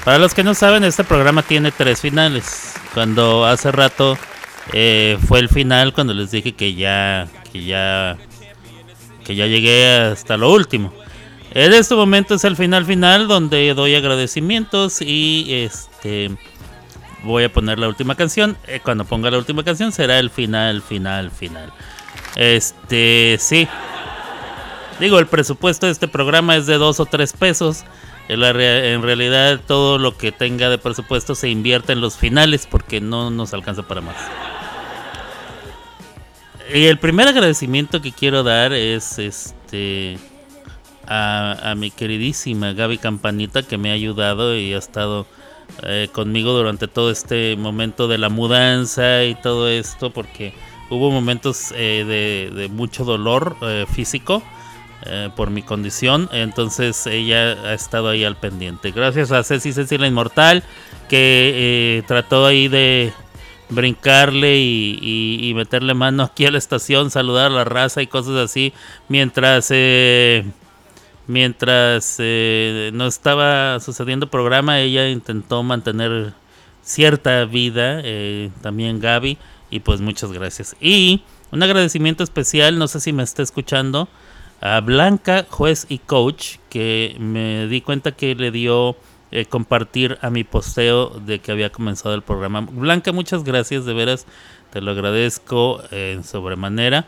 [0.03, 2.73] Para los que no saben, este programa tiene tres finales.
[2.93, 4.17] Cuando hace rato
[4.71, 8.17] eh, fue el final, cuando les dije que ya, que ya,
[9.23, 10.93] que ya llegué hasta lo último.
[11.51, 16.31] En este momento es el final final donde doy agradecimientos y este
[17.23, 18.57] voy a poner la última canción.
[18.67, 21.71] Eh, cuando ponga la última canción será el final, final, final.
[22.35, 23.67] Este, sí.
[24.99, 27.83] Digo, el presupuesto de este programa es de dos o tres pesos.
[28.29, 32.67] En, la en realidad todo lo que tenga de presupuesto se invierte en los finales
[32.69, 34.15] porque no nos alcanza para más.
[36.73, 40.17] y el primer agradecimiento que quiero dar es este
[41.05, 45.27] a, a mi queridísima Gaby Campanita que me ha ayudado y ha estado
[45.81, 50.53] eh, conmigo durante todo este momento de la mudanza y todo esto porque
[50.89, 54.43] hubo momentos eh, de, de mucho dolor eh, físico
[55.05, 56.29] eh, por mi condición.
[56.31, 58.91] Entonces ella ha estado ahí al pendiente.
[58.91, 60.63] Gracias a Ceci Ceci la Inmortal
[61.09, 61.51] que
[61.99, 63.11] eh, trató ahí de
[63.69, 68.73] brincarle y, meterle mano aquí a la estación, saludar a la raza y cosas así.
[69.07, 69.67] Mientras...
[69.71, 70.45] eh,
[71.25, 76.33] Mientras no estaba sucediendo programa, ella intentó mantener
[76.81, 78.03] cierta vida,
[78.61, 79.37] también Gaby,
[79.71, 80.75] y pues muchas gracias.
[80.81, 81.23] Y
[81.53, 84.09] un agradecimiento especial, no sé si me está escuchando,
[84.63, 88.95] a Blanca, juez y coach, que me di cuenta que le dio
[89.29, 92.61] eh, compartir a mi posteo de que había comenzado el programa.
[92.61, 94.25] Blanca, muchas gracias, de veras,
[94.71, 97.07] te lo agradezco en sobremanera.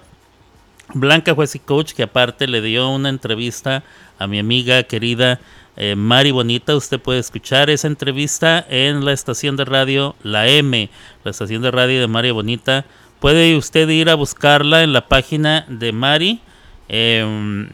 [0.94, 3.84] Blanca Juez y Coach, que aparte le dio una entrevista
[4.20, 5.40] a mi amiga querida
[5.78, 6.76] eh, Mari Bonita.
[6.76, 10.90] Usted puede escuchar esa entrevista en la estación de radio La M,
[11.24, 12.84] la estación de radio de Mari Bonita.
[13.22, 16.42] Puede usted ir a buscarla en la página de Mari.
[16.88, 17.70] Em,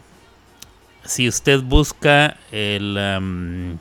[1.04, 3.78] si usted busca el,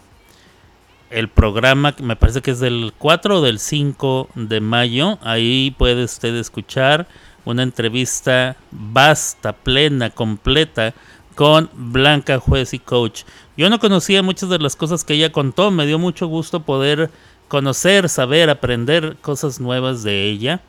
[1.11, 6.05] el programa, me parece que es del 4 o del 5 de mayo, ahí puede
[6.05, 7.07] usted escuchar
[7.45, 10.95] una entrevista vasta, plena, completa
[11.35, 13.23] con Blanca Juez y Coach.
[13.57, 17.11] Yo no conocía muchas de las cosas que ella contó, me dio mucho gusto poder
[17.49, 20.61] conocer, saber, aprender cosas nuevas de ella.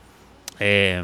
[0.60, 1.04] Eh,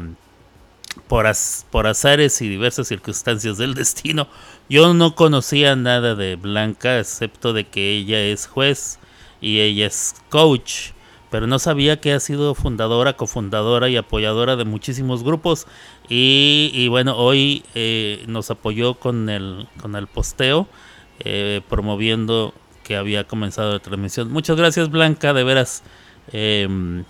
[1.06, 4.28] por, az- por azares y diversas circunstancias del destino,
[4.68, 8.98] yo no conocía nada de Blanca, excepto de que ella es juez
[9.40, 10.90] y ella es coach,
[11.30, 15.66] pero no sabía que ha sido fundadora, cofundadora y apoyadora de muchísimos grupos.
[16.08, 20.66] Y, bueno, hoy eh, nos apoyó con el, con el posteo,
[21.20, 24.30] eh, promoviendo que había comenzado la transmisión.
[24.32, 25.82] Muchas gracias, Blanca, de veras.
[26.32, 27.04] em,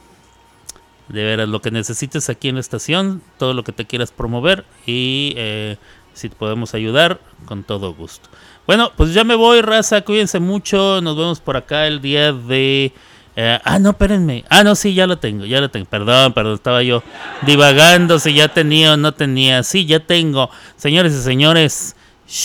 [1.09, 4.65] de veras lo que necesites aquí en la estación, todo lo que te quieras promover
[4.87, 5.77] y eh,
[6.13, 8.29] si te podemos ayudar, con todo gusto.
[8.67, 12.93] Bueno, pues ya me voy, raza, cuídense mucho, nos vemos por acá el día de...
[13.37, 14.45] eh, ah, no, espérenme.
[14.51, 15.87] Ah, no, sí, ya lo tengo, ya lo tengo.
[15.87, 17.03] Perdón, perdón, estaba yo
[17.47, 19.63] divagando si ya tenía o no tenía.
[19.63, 20.51] Sí, ya tengo.
[20.77, 21.97] Señores y señores,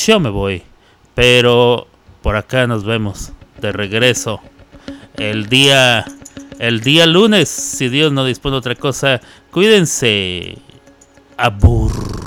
[0.05, 0.63] yo me voy.
[1.15, 1.87] Pero
[2.21, 4.39] por acá nos vemos de regreso
[5.15, 6.05] el día
[6.59, 9.21] el día lunes, si Dios no dispone otra cosa.
[9.51, 10.57] Cuídense.
[11.37, 12.22] Abur.